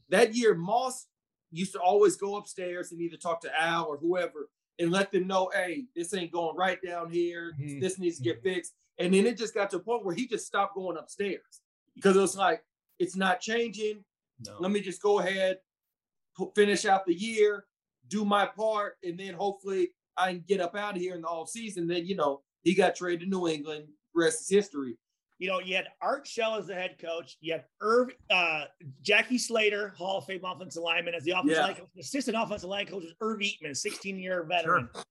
[0.10, 1.08] that year Moss
[1.52, 5.28] used to always go upstairs and either talk to Al or whoever and let them
[5.28, 7.54] know, hey, this ain't going right down here.
[7.60, 7.80] Mm-hmm.
[7.80, 8.56] This needs to get mm-hmm.
[8.56, 8.74] fixed.
[9.02, 11.62] And then it just got to a point where he just stopped going upstairs
[11.96, 12.64] because it was like,
[13.00, 14.04] it's not changing.
[14.46, 14.56] No.
[14.60, 15.58] Let me just go ahead,
[16.56, 17.66] finish out the year,
[18.08, 21.28] do my part, and then hopefully I can get up out of here in the
[21.28, 21.88] off season.
[21.88, 23.86] Then, you know, he got traded to New England.
[24.14, 24.98] Rest is history
[25.42, 27.36] you know, you had Art Shell as the head coach.
[27.42, 28.66] You had Irv, uh,
[29.02, 31.66] Jackie Slater, Hall of Fame offensive lineman, as the offensive yeah.
[31.66, 31.88] line coach.
[31.96, 34.88] The assistant offensive line coach was Irv Eatman, 16 year veteran.
[34.94, 35.04] Sure.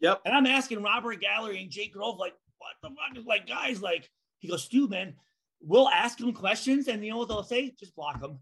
[0.00, 0.20] Yep.
[0.26, 3.80] And I'm asking Robert Gallery and Jake Grove, like, what the fuck is like, guys,
[3.82, 5.14] like, he goes, Stu, man,
[5.60, 7.72] we'll ask them questions, and you know what they'll say?
[7.78, 8.38] Just block them.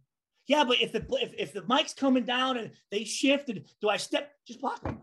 [0.47, 3.97] Yeah, but if the if, if the mic's coming down and they shifted, do I
[3.97, 4.31] step?
[4.47, 5.03] Just block them.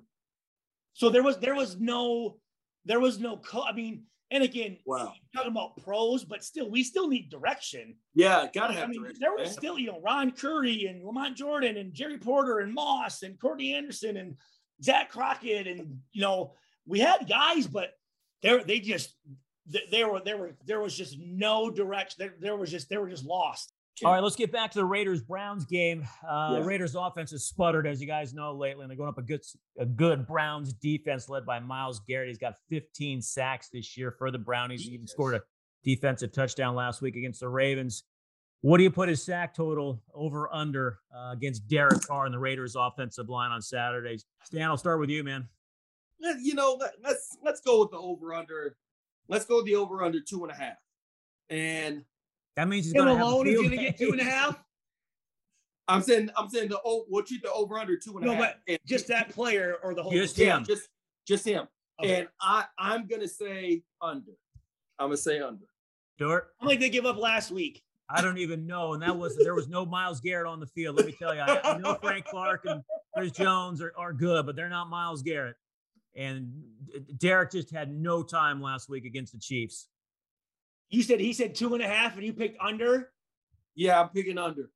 [0.93, 2.38] So there was there was no
[2.86, 5.14] there was no co- I mean, and again, wow.
[5.36, 7.95] talking about pros, but still, we still need direction.
[8.16, 11.78] Yeah, gotta have I mean, There was still, you know, Ron Curry and Lamont Jordan
[11.78, 14.36] and Jerry Porter and Moss and Courtney Anderson and
[14.82, 16.53] Zach Crockett and you know,
[16.86, 17.91] we had guys, but
[18.43, 19.15] they they just
[19.91, 22.15] they were there were there was just no direction.
[22.19, 23.73] There, there was just they were just lost.
[24.03, 26.05] All right, let's get back to the Raiders Browns game.
[26.27, 26.65] Uh, yeah.
[26.65, 29.41] Raiders offense has sputtered, as you guys know, lately, and they're going up a good
[29.77, 32.27] a good Browns defense led by Myles Garrett.
[32.27, 34.81] He's got 15 sacks this year for the Brownies.
[34.81, 35.41] He even scored a
[35.83, 38.03] defensive touchdown last week against the Ravens.
[38.61, 42.39] What do you put his sack total over under uh, against Derek Carr and the
[42.39, 44.25] Raiders offensive line on Saturdays?
[44.43, 45.47] Stan, I'll start with you, man.
[46.41, 48.78] You know, let's let's go with the over under.
[49.28, 50.78] Let's go with the over under two and a half.
[51.49, 52.03] And
[52.55, 54.63] that means he's going to alone is going to get two and a half.
[55.88, 58.36] I'm saying I'm saying the oh we'll treat the over under two and no, a
[58.36, 58.55] half.
[58.67, 60.63] But just that player or the whole just him.
[60.63, 60.88] Just
[61.28, 61.67] just him.
[62.01, 62.21] Okay.
[62.21, 64.32] And I I'm gonna say under.
[64.97, 65.65] I'm gonna say under.
[66.15, 66.53] Stuart?
[66.59, 67.84] How many they give up last week?
[68.09, 68.93] I don't even know.
[68.93, 70.95] And that was there was no Myles Garrett on the field.
[70.95, 72.84] Let me tell you, I, I know Frank Clark and
[73.15, 75.55] Chris Jones are, are good, but they're not Myles Garrett.
[76.16, 76.64] And
[77.18, 79.88] Derek just had no time last week against the Chiefs.
[80.89, 83.11] You said he said two and a half, and you picked under.
[83.76, 84.70] Yeah, I'm picking under.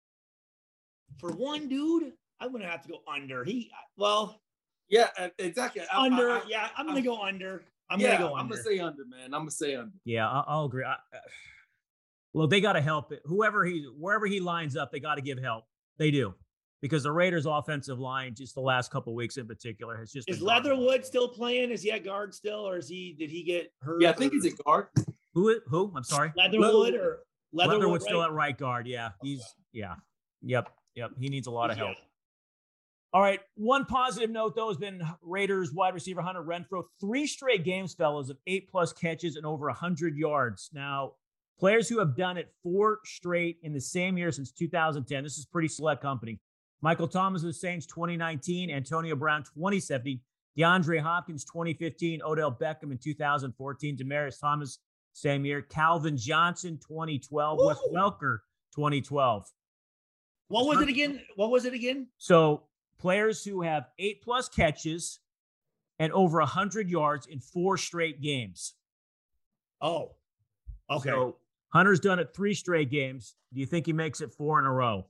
[1.19, 3.43] For one dude, I'm gonna have to go under.
[3.43, 4.41] He well.
[4.89, 5.81] Yeah, exactly.
[5.93, 6.31] Under.
[6.31, 7.65] I, I, yeah, I'm gonna go under.
[7.89, 8.39] I'm yeah, gonna go under.
[8.39, 9.25] I'm gonna say under, man.
[9.25, 9.91] I'm gonna say under.
[10.05, 10.85] Yeah, I'll, I'll agree.
[10.85, 10.95] I, uh,
[12.33, 13.21] well, they got to help it.
[13.25, 15.65] Whoever he, wherever he lines up, they got to give help.
[15.99, 16.33] They do
[16.81, 20.41] because the Raiders' offensive line, just the last couple weeks in particular, has just is
[20.41, 21.71] Leatherwood still playing?
[21.71, 23.15] Is he at guard still, or is he?
[23.17, 24.01] Did he get hurt?
[24.01, 24.35] Yeah, I think or?
[24.35, 24.87] he's at guard.
[25.33, 25.59] Who?
[25.67, 25.91] Who?
[25.95, 26.31] I'm sorry.
[26.35, 27.19] Leatherwood or
[27.53, 28.01] Leatherwood, Leatherwood right?
[28.01, 28.87] still at right guard.
[28.87, 29.95] Yeah, he's yeah,
[30.41, 31.11] yep, yep.
[31.19, 31.95] He needs a lot of help.
[33.13, 33.39] All right.
[33.55, 36.83] One positive note though has been Raiders wide receiver Hunter Renfrow.
[36.99, 40.69] Three straight games, fellas, of eight plus catches and over hundred yards.
[40.73, 41.13] Now,
[41.57, 45.23] players who have done it four straight in the same year since 2010.
[45.23, 46.39] This is pretty select company.
[46.81, 50.19] Michael Thomas of the Saints 2019, Antonio Brown 2017,
[50.57, 54.79] DeAndre Hopkins 2015, Odell Beckham in 2014, Demaryius Thomas
[55.17, 55.61] same year.
[55.63, 57.59] Calvin Johnson, 2012.
[57.61, 58.39] Wes Welker,
[58.75, 59.51] 2012.
[60.49, 61.21] What was it again?
[61.35, 62.07] What was it again?
[62.17, 62.63] So
[62.99, 65.19] players who have eight plus catches
[65.99, 68.75] and over 100 yards in four straight games.
[69.81, 70.11] Oh,
[70.89, 71.09] okay.
[71.09, 71.37] So
[71.69, 73.35] Hunter's done it three straight games.
[73.53, 75.07] Do you think he makes it four in a row?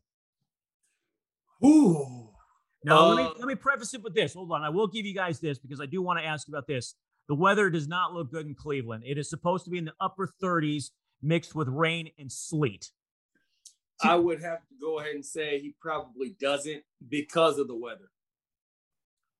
[1.65, 2.29] Ooh.
[2.83, 4.33] Now, uh, let, me, uh, let me preface it with this.
[4.33, 4.63] Hold on.
[4.63, 6.95] I will give you guys this because I do want to ask about this.
[7.27, 9.03] The weather does not look good in Cleveland.
[9.05, 10.91] It is supposed to be in the upper 30s
[11.21, 12.89] mixed with rain and sleet.
[14.01, 18.09] I would have to go ahead and say he probably doesn't because of the weather.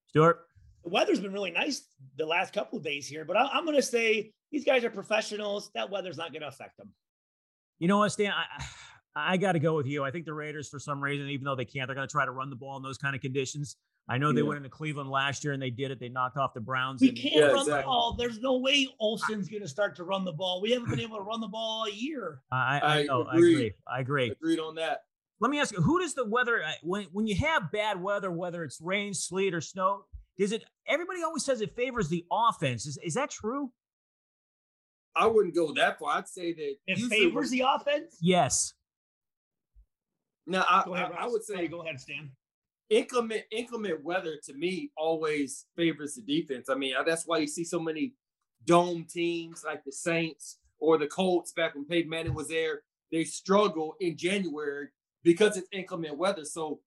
[0.07, 0.39] Stuart?
[0.83, 1.83] The weather's been really nice
[2.17, 4.89] the last couple of days here, but I, am going to say these guys are
[4.89, 5.69] professionals.
[5.75, 6.91] That weather's not going to affect them.
[7.79, 8.31] You know what, Stan?
[8.31, 8.63] I,
[9.17, 10.03] I got to go with you.
[10.03, 12.25] I think the Raiders, for some reason, even though they can't, they're going to try
[12.25, 13.77] to run the ball in those kind of conditions.
[14.09, 14.47] I know they yeah.
[14.47, 15.99] went into Cleveland last year and they did it.
[15.99, 17.01] They knocked off the Browns.
[17.01, 17.73] We and, can't yeah, run exactly.
[17.73, 18.15] the ball.
[18.17, 20.61] There's no way Olson's going to start to run the ball.
[20.61, 22.39] We haven't been able to run the ball all year.
[22.51, 23.27] I, I, I know.
[23.27, 23.33] Agree.
[23.33, 23.73] I agree.
[23.87, 24.29] I agree.
[24.31, 25.01] Agreed on that.
[25.39, 28.31] Let me ask you: Who does the weather uh, when when you have bad weather,
[28.31, 30.05] whether it's rain, sleet, or snow?
[30.39, 32.87] Does it everybody always says it favors the offense?
[32.87, 33.71] Is is that true?
[35.15, 36.17] I wouldn't go that far.
[36.17, 38.17] I'd say that it favors the offense.
[38.21, 38.73] Yes.
[40.47, 42.31] Now, I, ahead, I, I, would say go ahead, Stan.
[42.89, 46.69] Inclement inclement weather to me always favors the defense.
[46.69, 48.13] I mean, that's why you see so many
[48.65, 52.83] dome teams like the Saints or the Colts back when Peyton Manning was there.
[53.11, 54.87] They struggle in January
[55.23, 56.45] because it's inclement weather.
[56.45, 56.79] So,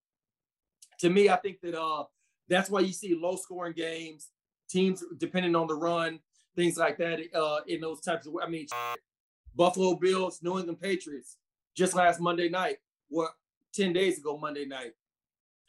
[1.00, 2.04] to me, I think that uh,
[2.48, 4.28] that's why you see low scoring games,
[4.70, 6.18] teams depending on the run,
[6.56, 7.20] things like that.
[7.34, 8.66] Uh, in those types of, I mean,
[9.54, 11.36] Buffalo Bills, New England Patriots,
[11.76, 12.78] just last Monday night.
[13.08, 13.32] What
[13.74, 14.92] 10 days ago, Monday night.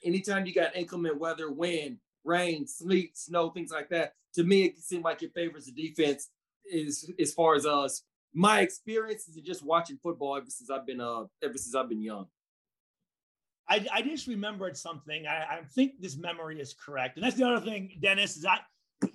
[0.03, 4.79] Anytime you got inclement weather, wind, rain, sleet, snow, things like that, to me, it
[4.79, 6.29] seems like it favors the defense
[6.65, 8.03] is as far as us.
[8.33, 12.01] My experiences in just watching football ever since I've been uh ever since I've been
[12.01, 12.27] young.
[13.67, 15.27] I, I just remembered something.
[15.27, 17.17] I, I think this memory is correct.
[17.17, 18.59] And that's the other thing, Dennis, is I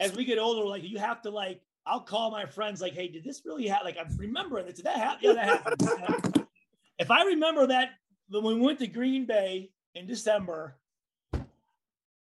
[0.00, 3.08] as we get older, like you have to like I'll call my friends like, hey,
[3.08, 3.86] did this really happen?
[3.86, 4.76] Like I'm remembering it.
[4.76, 5.20] Did that happen?
[5.22, 6.46] Yeah, that happened.
[6.98, 7.90] if I remember that
[8.28, 10.76] when we went to Green Bay in December,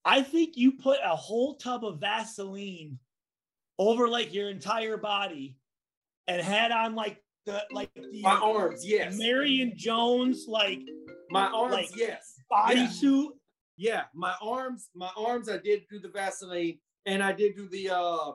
[0.04, 2.98] I think you put a whole tub of Vaseline
[3.78, 5.56] over like your entire body
[6.26, 9.16] and had on like the like the my arms, yes.
[9.18, 10.80] Marion Jones, like
[11.30, 12.40] my arms, like, yes.
[12.50, 13.28] Bodysuit.
[13.76, 13.92] Yeah.
[13.92, 17.90] yeah, my arms, my arms, I did do the Vaseline and I did do the
[17.90, 18.32] uh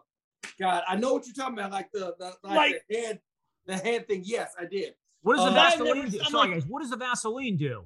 [0.59, 3.20] God, I know what you're talking about, like the the like, like the hand
[3.66, 4.22] the hand thing.
[4.26, 4.93] Yes, I did.
[5.24, 6.19] What does the uh, Vaseline do?
[6.19, 6.65] Sorry, like, guys.
[6.67, 7.86] What does the Vaseline do?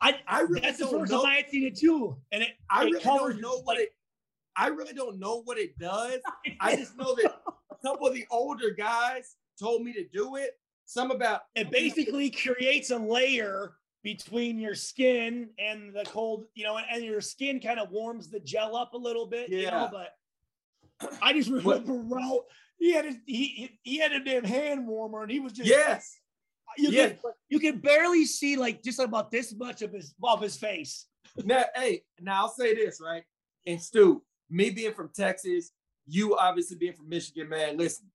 [0.00, 2.50] I, I really that's the first time I had seen it too, and it.
[2.70, 3.90] I it really don't know what it.
[4.56, 6.20] I really don't know what it does.
[6.60, 7.40] I just know that
[7.70, 10.52] a couple of the older guys told me to do it.
[10.84, 16.78] Some about it basically creates a layer between your skin and the cold, you know,
[16.78, 19.50] and, and your skin kind of warms the gel up a little bit.
[19.50, 19.58] Yeah.
[19.58, 22.44] You know, but I just remember Ralph.
[22.78, 26.19] He had his, he he had a damn hand warmer, and he was just yes
[26.76, 27.08] you yeah.
[27.08, 27.18] can
[27.48, 31.06] you can barely see like just about this much of his of his face.
[31.44, 33.22] Now, hey, now I'll say this right,
[33.66, 35.70] and Stu, me being from Texas,
[36.06, 37.76] you obviously being from Michigan, man.
[37.76, 38.10] Listen,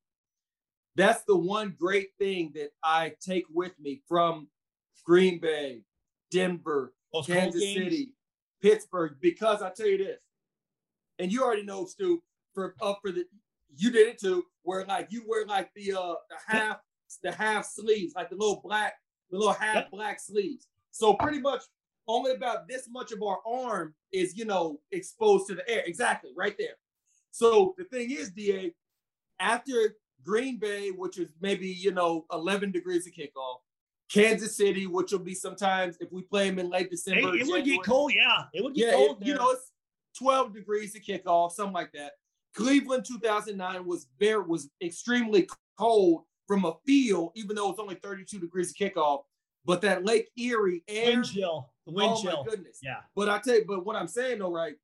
[0.95, 4.47] that's the one great thing that I take with me from
[5.05, 5.83] Green Bay,
[6.31, 8.13] Denver, Those Kansas City,
[8.61, 10.19] Pittsburgh, because I tell you this,
[11.19, 12.21] and you already know, Stu,
[12.53, 13.25] for up for the
[13.77, 16.77] you did it too, where like you wear like the uh the half
[17.21, 18.93] the half sleeves, like the little black,
[19.31, 19.91] the little half yep.
[19.91, 20.67] black sleeves.
[20.91, 21.61] So pretty much
[22.07, 25.83] only about this much of our arm is, you know, exposed to the air.
[25.85, 26.77] Exactly, right there.
[27.31, 28.73] So the thing is, DA,
[29.39, 33.57] after Green Bay, which is maybe, you know, 11 degrees of kickoff,
[34.11, 37.31] Kansas City, which will be sometimes if we play them in late December.
[37.31, 38.43] Hey, it would get cold, yeah.
[38.53, 39.21] It would get yeah, cold.
[39.21, 39.71] It, you know, it's
[40.17, 42.13] 12 degrees to kickoff, something like that.
[42.55, 45.47] Cleveland 2009 was very was extremely
[45.77, 49.23] cold from a field, even though it's only 32 degrees of kickoff.
[49.65, 52.43] But that Lake Erie air, wind chill, the wind oh chill.
[52.43, 52.79] my goodness.
[52.83, 52.97] Yeah.
[53.15, 54.75] But I tell you, but what I'm saying though, right?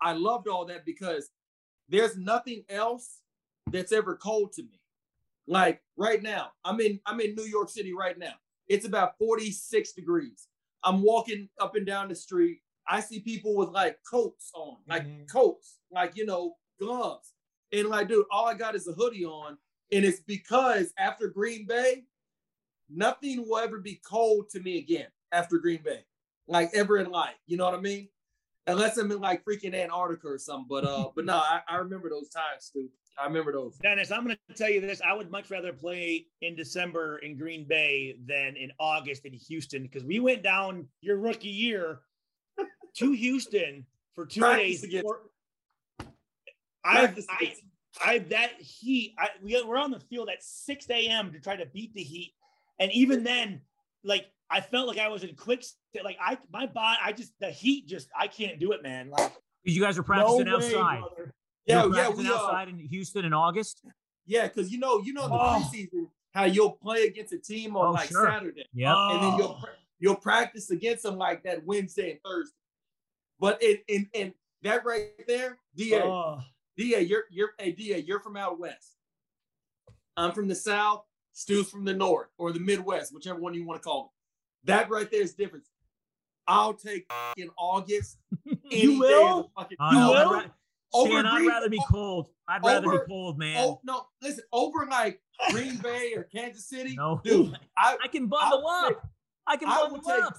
[0.00, 1.30] I loved all that because
[1.88, 3.20] there's nothing else
[3.70, 4.80] that's ever cold to me.
[5.46, 8.32] Like right now, I'm in I'm in New York City right now.
[8.66, 10.48] It's about 46 degrees.
[10.82, 12.60] I'm walking up and down the street.
[12.88, 15.24] I see people with like coats on, like mm-hmm.
[15.24, 17.32] coats, like you know, gloves.
[17.72, 19.58] And like, dude, all I got is a hoodie on
[19.94, 22.04] and it's because after Green Bay,
[22.90, 26.00] nothing will ever be cold to me again after Green Bay,
[26.48, 27.36] like ever in life.
[27.46, 28.08] You know what I mean?
[28.66, 30.66] Unless I'm in like freaking Antarctica or something.
[30.68, 32.88] But uh, but no, I, I remember those times too.
[33.16, 33.76] I remember those.
[33.78, 35.00] Dennis, I'm going to tell you this.
[35.00, 39.82] I would much rather play in December in Green Bay than in August in Houston
[39.84, 42.00] because we went down your rookie year
[42.96, 44.84] to Houston for two Practice days.
[44.84, 45.06] against-
[46.86, 47.54] I, I,
[48.04, 51.32] I, that heat, I, we, we're on the field at 6 a.m.
[51.32, 52.34] to try to beat the heat.
[52.80, 53.60] And even then,
[54.02, 55.64] like, I felt like I was in quick,
[56.02, 59.10] like, I, my body, I just, the heat just, I can't do it, man.
[59.10, 59.32] Like,
[59.62, 61.00] you guys are no practicing way, outside.
[61.00, 61.34] brother.
[61.66, 63.80] Yeah, yeah, we uh, outside in Houston in August.
[64.26, 65.62] yeah, because you know, you know, the Oh.
[65.72, 68.26] preseason how you'll play against a team on Oh, like sure.
[68.26, 68.94] Saturday, Yeah.
[69.12, 69.68] and then you'll Oh.
[69.98, 72.54] you'll practice against them like that Wednesday and Thursday.
[73.40, 76.40] But in in, in that right there, Da, Oh.
[76.76, 78.96] Da, you're you're hey Da, you're from out west.
[80.16, 81.04] I'm from the south.
[81.32, 84.12] Stu's from the north or the Midwest, whichever one you want to call
[84.64, 84.66] it.
[84.68, 85.68] That right there is difference.
[86.46, 88.18] I'll take in August.
[88.70, 89.50] you will?
[89.56, 90.32] fucking- Oh, You will?
[90.32, 90.42] ra-
[90.92, 92.28] Over Stan, I'd rather be cold.
[92.46, 93.56] I'd rather over- be cold, man.
[93.58, 94.06] Oh no!
[94.22, 95.20] Listen, over like
[95.50, 97.58] Green Bay or Kansas City, no, dude.
[97.76, 99.08] I I can bundle I up.
[99.46, 100.36] I can I bundle will take up.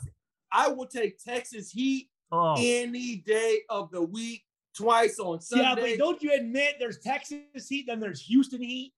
[0.52, 4.45] I will take Texas Heat Oh, any day of the week,
[4.76, 5.64] twice on Sunday.
[5.64, 8.94] Yeah, but don't you admit there's Texas Heat, then there's Houston Heat?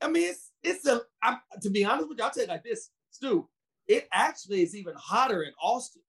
[0.00, 1.02] I mean, it's it's a.
[1.22, 3.48] I'm, to be honest with you, I'll tell you like this, Stu.
[3.86, 6.02] It actually is even hotter in Austin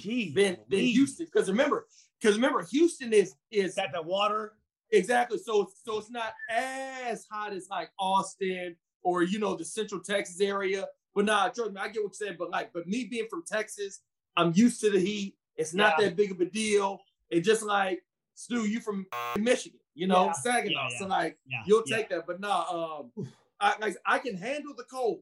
[0.00, 1.86] Jeez, than than Houston because remember,
[2.20, 4.52] because remember, Houston is is Is that the water?
[4.92, 5.38] Exactly.
[5.38, 10.40] So so it's not as hot as like Austin or you know the Central Texas
[10.40, 10.86] area.
[11.14, 12.36] But nah, trust me, I get what you're saying.
[12.38, 14.00] But like, but me being from Texas,
[14.36, 15.36] I'm used to the heat.
[15.56, 16.06] It's not Yeah.
[16.06, 17.00] that big of a deal.
[17.30, 18.02] It's just like
[18.34, 19.06] Stu, you from
[19.36, 20.32] Michigan, you know, Yeah.
[20.32, 20.88] Saginaw.
[20.90, 21.96] Yeah, So like, Yeah, you'll yeah.
[21.96, 22.26] take that.
[22.26, 23.26] But nah, um,
[23.60, 25.20] I like I can handle the cold.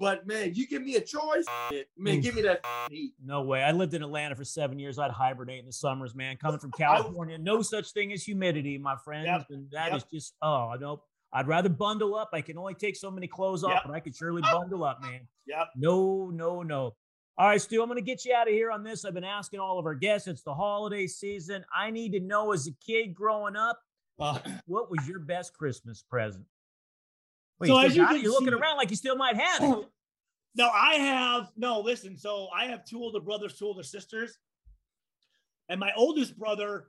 [0.00, 1.44] But man, you give me a choice,
[1.98, 3.12] man, give me that heat.
[3.22, 3.62] no way.
[3.62, 4.98] I lived in Atlanta for seven years.
[4.98, 6.38] I'd hibernate in the summers, man.
[6.38, 9.26] Coming from California, no such thing as humidity, my friends.
[9.26, 9.46] Yep.
[9.50, 10.10] And that is Yep.
[10.10, 11.04] just, oh, nope.
[11.34, 12.30] I'd rather bundle up.
[12.32, 13.82] I can only take so many clothes off, Yep.
[13.86, 15.28] but I could surely bundle up, man.
[15.46, 15.68] Yep.
[15.76, 16.94] No, no, no.
[17.38, 19.04] All right, Stu, I'm going to get you out of here on this.
[19.04, 20.28] I've been asking all of our guests.
[20.28, 21.64] It's the holiday season.
[21.74, 23.80] I need to know as a kid growing up,
[24.18, 26.44] Uh, what was your best Christmas present?
[27.58, 29.88] Wait, So you as you can you're looking around like you still might have it.
[30.54, 31.80] no, I have no.
[31.80, 34.38] Listen, so I have two older brothers, two older sisters,
[35.70, 36.88] and my oldest brother,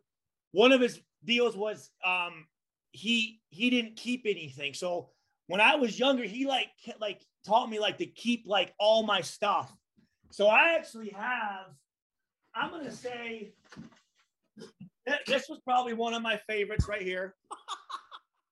[0.51, 2.45] one of his deals was um
[2.91, 4.73] he he didn't keep anything.
[4.73, 5.09] So
[5.47, 6.69] when I was younger, he like
[6.99, 9.73] like taught me like to keep like all my stuff.
[10.33, 11.67] So I actually have.
[12.55, 13.53] I'm gonna say
[15.27, 17.35] this was probably one of my favorites right here.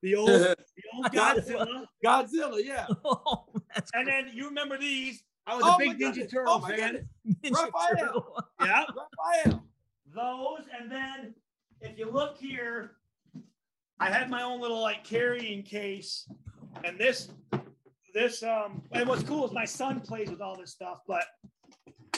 [0.04, 0.56] The old, the
[0.94, 1.86] old Godzilla.
[2.06, 2.86] Godzilla, yeah.
[3.06, 3.46] oh,
[3.96, 5.24] And then you remember these?
[5.48, 6.32] I was Oh a big my Ninja goodness.
[6.32, 7.10] Turtle Oh fan.
[7.44, 7.98] Ninja Raphael.
[7.98, 8.38] Turtle.
[8.62, 8.84] Yeah,
[9.44, 9.64] Raphael.
[10.14, 10.66] those.
[10.80, 11.34] And then
[11.82, 12.92] if you look here,
[14.00, 16.28] I had my own little like carrying case.
[16.84, 17.30] And this,
[18.14, 21.24] this, um, and what's cool is my son plays with all this stuff, but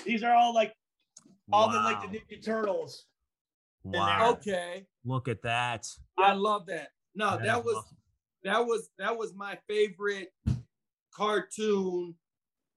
[0.06, 0.74] these are all like
[1.51, 3.06] all the like the Ninja Turtles.
[3.84, 4.32] Wow.
[4.32, 4.86] Okay.
[5.06, 5.88] Look at that.
[6.18, 6.89] I love that.
[7.16, 7.97] No, That that is was awesome.
[8.43, 10.32] that was that was my favorite
[11.14, 12.16] cartoon,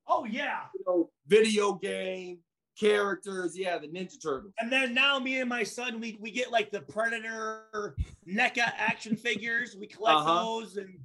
[0.09, 0.61] Oh yeah.
[0.75, 2.39] you know, video game
[2.79, 3.57] characters.
[3.59, 4.53] Yeah, the Ninja Turtles.
[4.59, 7.97] And then now me and my son, we we get like the Predator
[8.29, 9.77] NECA action figures.
[9.79, 10.43] We collect Uh-huh.
[10.45, 10.99] those and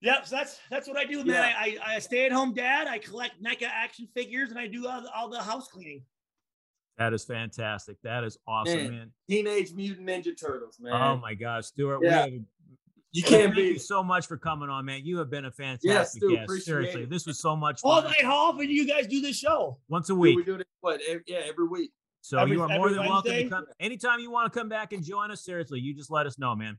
[0.00, 0.26] yep.
[0.26, 1.26] So that's that's what I do, man.
[1.26, 1.54] Yeah.
[1.58, 2.86] I, I I stay at home dad.
[2.86, 6.02] I collect NECA action figures and I do all the, all the house cleaning.
[6.98, 7.96] That is fantastic.
[8.02, 8.90] That is awesome, Man.
[8.90, 9.12] man.
[9.30, 10.92] Teenage Mutant Ninja Turtles, man.
[10.94, 12.00] Oh my gosh, Stuart.
[12.02, 12.26] Yeah.
[12.26, 12.40] We have,
[13.12, 15.02] you Thank can't you so much for coming on, man.
[15.04, 16.44] You have been a fantastic Stu, guest.
[16.44, 17.10] appreciate Seriously, it.
[17.10, 18.04] this was so much fun.
[18.04, 19.78] like how often do you guys do this show?
[19.88, 20.36] Once a We, week.
[20.38, 21.00] we do it, what?
[21.08, 21.90] ev- yeah, every week.
[22.20, 23.48] So Every- you are more every than welcome to Wednesday?
[23.48, 25.42] come anytime you want to come back and join us.
[25.44, 26.78] Seriously, you just let us know, man.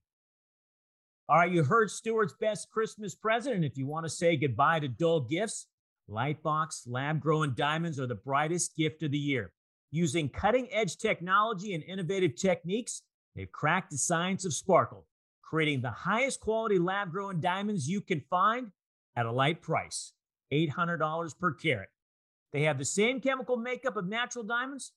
[1.30, 3.56] All right, you heard Stewart's best Christmas present.
[3.56, 5.68] And if you want to say goodbye to dull gifts,
[6.10, 9.52] Lightbox lab grown diamonds are the brightest gift of the year.
[9.92, 13.04] Using cutting edge technology and innovative techniques,
[13.36, 15.06] they've cracked the science of sparkle,
[15.44, 18.72] creating the highest quality lab grown diamonds you can find
[19.16, 20.14] at a light price
[20.52, 21.90] $800 per carat.
[22.54, 24.94] They have the same chemical makeup of natural diamonds,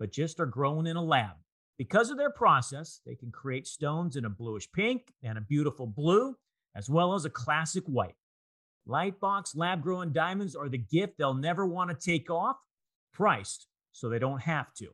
[0.00, 1.36] but just are grown in a lab.
[1.78, 5.86] Because of their process, they can create stones in a bluish pink and a beautiful
[5.86, 6.36] blue,
[6.74, 8.16] as well as a classic white.
[8.88, 12.56] Lightbox lab grown diamonds are the gift they'll never want to take off,
[13.12, 14.88] priced so they don't have to.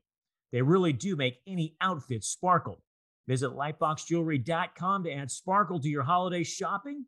[0.51, 2.83] They really do make any outfit sparkle.
[3.29, 7.07] Visit lightboxjewelry.com to add sparkle to your holiday shopping.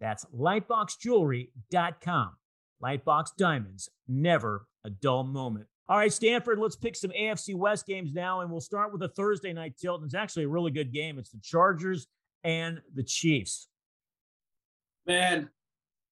[0.00, 2.36] That's lightboxjewelry.com.
[2.82, 5.66] Lightbox Diamonds, never a dull moment.
[5.88, 9.08] All right, Stanford, let's pick some AFC West games now, and we'll start with a
[9.08, 10.00] Thursday night tilt.
[10.00, 11.16] And it's actually a really good game.
[11.16, 12.08] It's the Chargers
[12.42, 13.68] and the Chiefs.
[15.06, 15.48] Man,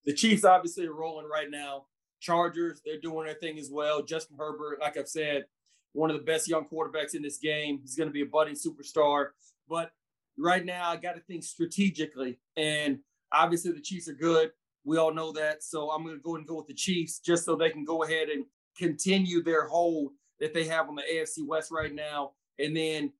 [0.04, 1.86] the Chiefs obviously are rolling right now.
[2.20, 4.00] Chargers, they're doing their thing as well.
[4.00, 5.46] Justin Herbert, like I've said,
[5.92, 7.80] one of the best young quarterbacks in this game.
[7.82, 9.30] He's going to be a budding superstar.
[9.68, 9.90] But
[10.38, 12.38] right now, I got to think strategically.
[12.56, 13.00] And
[13.32, 14.52] obviously, the Chiefs are good.
[14.84, 15.64] We all know that.
[15.64, 18.04] So I'm going to go and go with the Chiefs just so they can go
[18.04, 18.44] ahead and
[18.76, 22.32] continue their hold that they have on the AFC West right now.
[22.58, 23.12] And then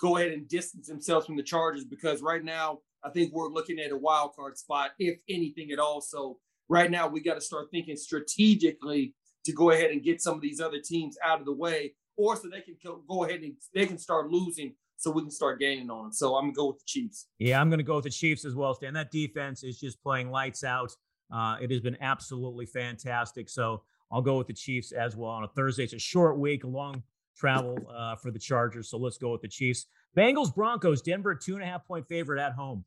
[0.00, 3.78] go ahead and distance themselves from the Chargers because right now, I think we're looking
[3.78, 6.00] at a wild card spot, if anything at all.
[6.00, 6.38] So
[6.68, 10.42] right now, we got to start thinking strategically to go ahead and get some of
[10.42, 12.76] these other teams out of the way, or so they can
[13.08, 16.12] go ahead and they can start losing so we can start gaining on them.
[16.12, 17.26] So I'm gonna go with the Chiefs.
[17.38, 18.92] Yeah, I'm gonna go with the Chiefs as well, Stan.
[18.92, 20.94] That defense is just playing lights out.
[21.32, 23.48] Uh, it has been absolutely fantastic.
[23.48, 25.84] So I'll go with the Chiefs as well on a Thursday.
[25.84, 27.02] It's a short week, long
[27.36, 28.90] travel uh, for the Chargers.
[28.90, 29.86] So let's go with the Chiefs.
[30.16, 31.02] Bengals Broncos.
[31.02, 32.84] Denver two and a half point favorite at home.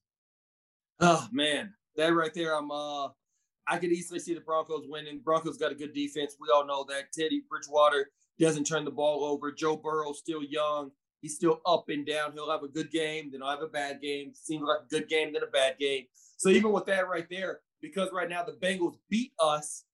[1.00, 3.08] Oh man, that right there, I'm uh
[3.68, 5.22] I could easily see the Broncos winning.
[5.24, 6.36] Broncos got a good defense.
[6.40, 7.14] We all know that.
[7.14, 8.10] Teddy Bridgewater
[8.40, 9.52] doesn't turn the ball over.
[9.52, 10.92] Joe Burrow's still young.
[11.22, 12.34] He's still up and down.
[12.34, 14.34] He'll have a good game, then he'll have a bad game.
[14.34, 16.04] Seems like a good game, then a bad game.
[16.36, 19.86] So even with that right there, because right now the Bengals beat us,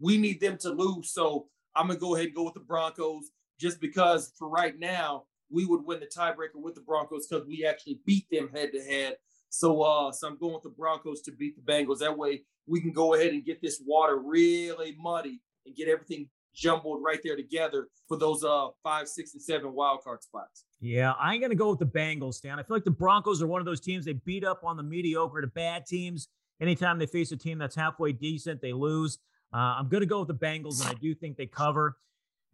[0.00, 1.12] we need them to lose.
[1.12, 1.46] So
[1.76, 5.64] I'm gonna go ahead and go with the Broncos just because for right now we
[5.64, 9.16] would win the tiebreaker with the Broncos because we actually beat them head to head.
[9.50, 12.00] So, uh, so I'm going with the Broncos to beat the Bengals.
[12.00, 16.28] That way, we can go ahead and get this water really muddy and get everything
[16.54, 20.64] jumbled right there together for those uh five, six, and seven wild card spots.
[20.80, 22.58] Yeah, I'm gonna go with the Bengals, Stan.
[22.58, 24.82] I feel like the Broncos are one of those teams they beat up on the
[24.82, 26.28] mediocre to bad teams.
[26.60, 29.18] Anytime they face a team that's halfway decent, they lose.
[29.52, 31.96] Uh, I'm gonna go with the Bengals, and I do think they cover.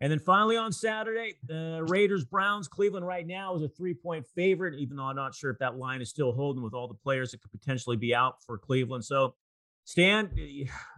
[0.01, 2.69] And then finally on Saturday, the Raiders Browns.
[2.69, 5.77] Cleveland right now is a three point favorite, even though I'm not sure if that
[5.77, 9.05] line is still holding with all the players that could potentially be out for Cleveland.
[9.05, 9.35] So,
[9.85, 10.31] Stan,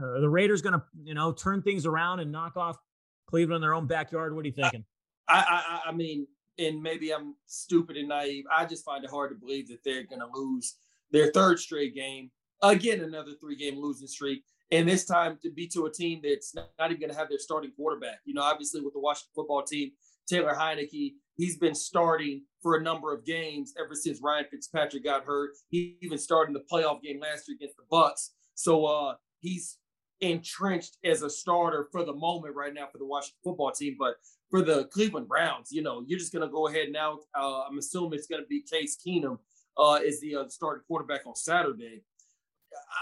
[0.00, 2.78] are the Raiders going to you know turn things around and knock off
[3.26, 4.34] Cleveland in their own backyard?
[4.34, 4.84] What are you thinking?
[5.28, 6.26] I I, I mean,
[6.58, 8.44] and maybe I'm stupid and naive.
[8.50, 10.76] I just find it hard to believe that they're going to lose
[11.10, 12.30] their third straight game
[12.62, 16.54] again, another three game losing streak and this time to be to a team that's
[16.54, 18.18] not, even going to have their starting quarterback.
[18.24, 19.92] You know, obviously with the Washington football team,
[20.28, 25.24] Taylor Heinicke, he's been starting for a number of games ever since Ryan Fitzpatrick got
[25.24, 25.50] hurt.
[25.68, 28.30] He even started in the playoff game last year against the Bucs.
[28.54, 29.78] So uh, he's
[30.20, 33.96] entrenched as a starter for the moment right now for the Washington football team.
[33.98, 34.16] But
[34.50, 37.18] for the Cleveland Browns, you know, you're just going to go ahead now.
[37.38, 39.38] Uh, I'm assuming it's going to be Case Keenum
[39.78, 42.02] uh, is the uh, starting quarterback on Saturday.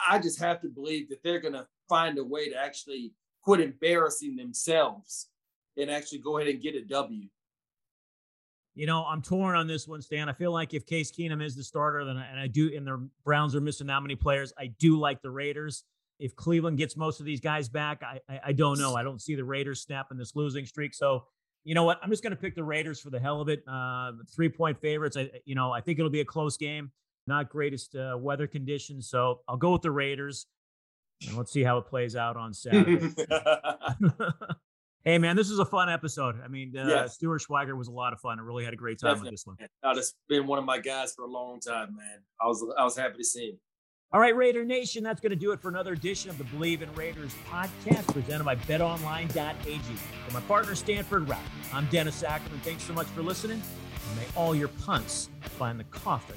[0.09, 3.12] I just have to believe that they're going to find a way to actually
[3.43, 5.29] quit embarrassing themselves
[5.77, 7.27] and actually go ahead and get a W.
[8.75, 10.29] You know, I'm torn on this one, Stan.
[10.29, 13.09] I feel like if Case Keenum is the starter, then and I do, and the
[13.25, 15.85] Browns are missing that many players, I do like the Raiders.
[16.18, 18.97] If Cleveland gets most of these guys back, I, I, I don't know.
[18.97, 20.95] I don't see the Raiders snapping this losing streak.
[20.95, 21.25] So,
[21.64, 22.01] you know what?
[22.03, 23.62] I'm just going to pick the Raiders for the hell of it.
[23.68, 25.16] Uh, three point favorites.
[25.16, 26.91] I, you know, I think it'll be a close game
[27.27, 29.09] not greatest uh, weather conditions.
[29.09, 30.47] So I'll go with the Raiders.
[31.27, 33.09] And let's see how it plays out on Saturday.
[35.05, 36.37] hey, man, this was a fun episode.
[36.45, 37.14] I mean, uh, yes.
[37.14, 38.39] Stuart Schweiger was a lot of fun.
[38.39, 39.31] I really had a great time Definitely.
[39.31, 39.57] with this one.
[39.83, 42.18] I've just been one of my guys for a long time, man.
[42.41, 43.59] I was I was happy to see him.
[44.12, 46.83] All right, Raider Nation, that's going to do it for another edition of the Bleav
[46.83, 49.81] in Raiders podcast presented by betonline.ag.
[50.27, 51.41] For my partner, Stanford Routt,
[51.72, 52.61] I'm Dennis Ackerman.
[52.61, 53.61] Thanks so much for listening.
[54.09, 56.36] And may all your punts find the coffin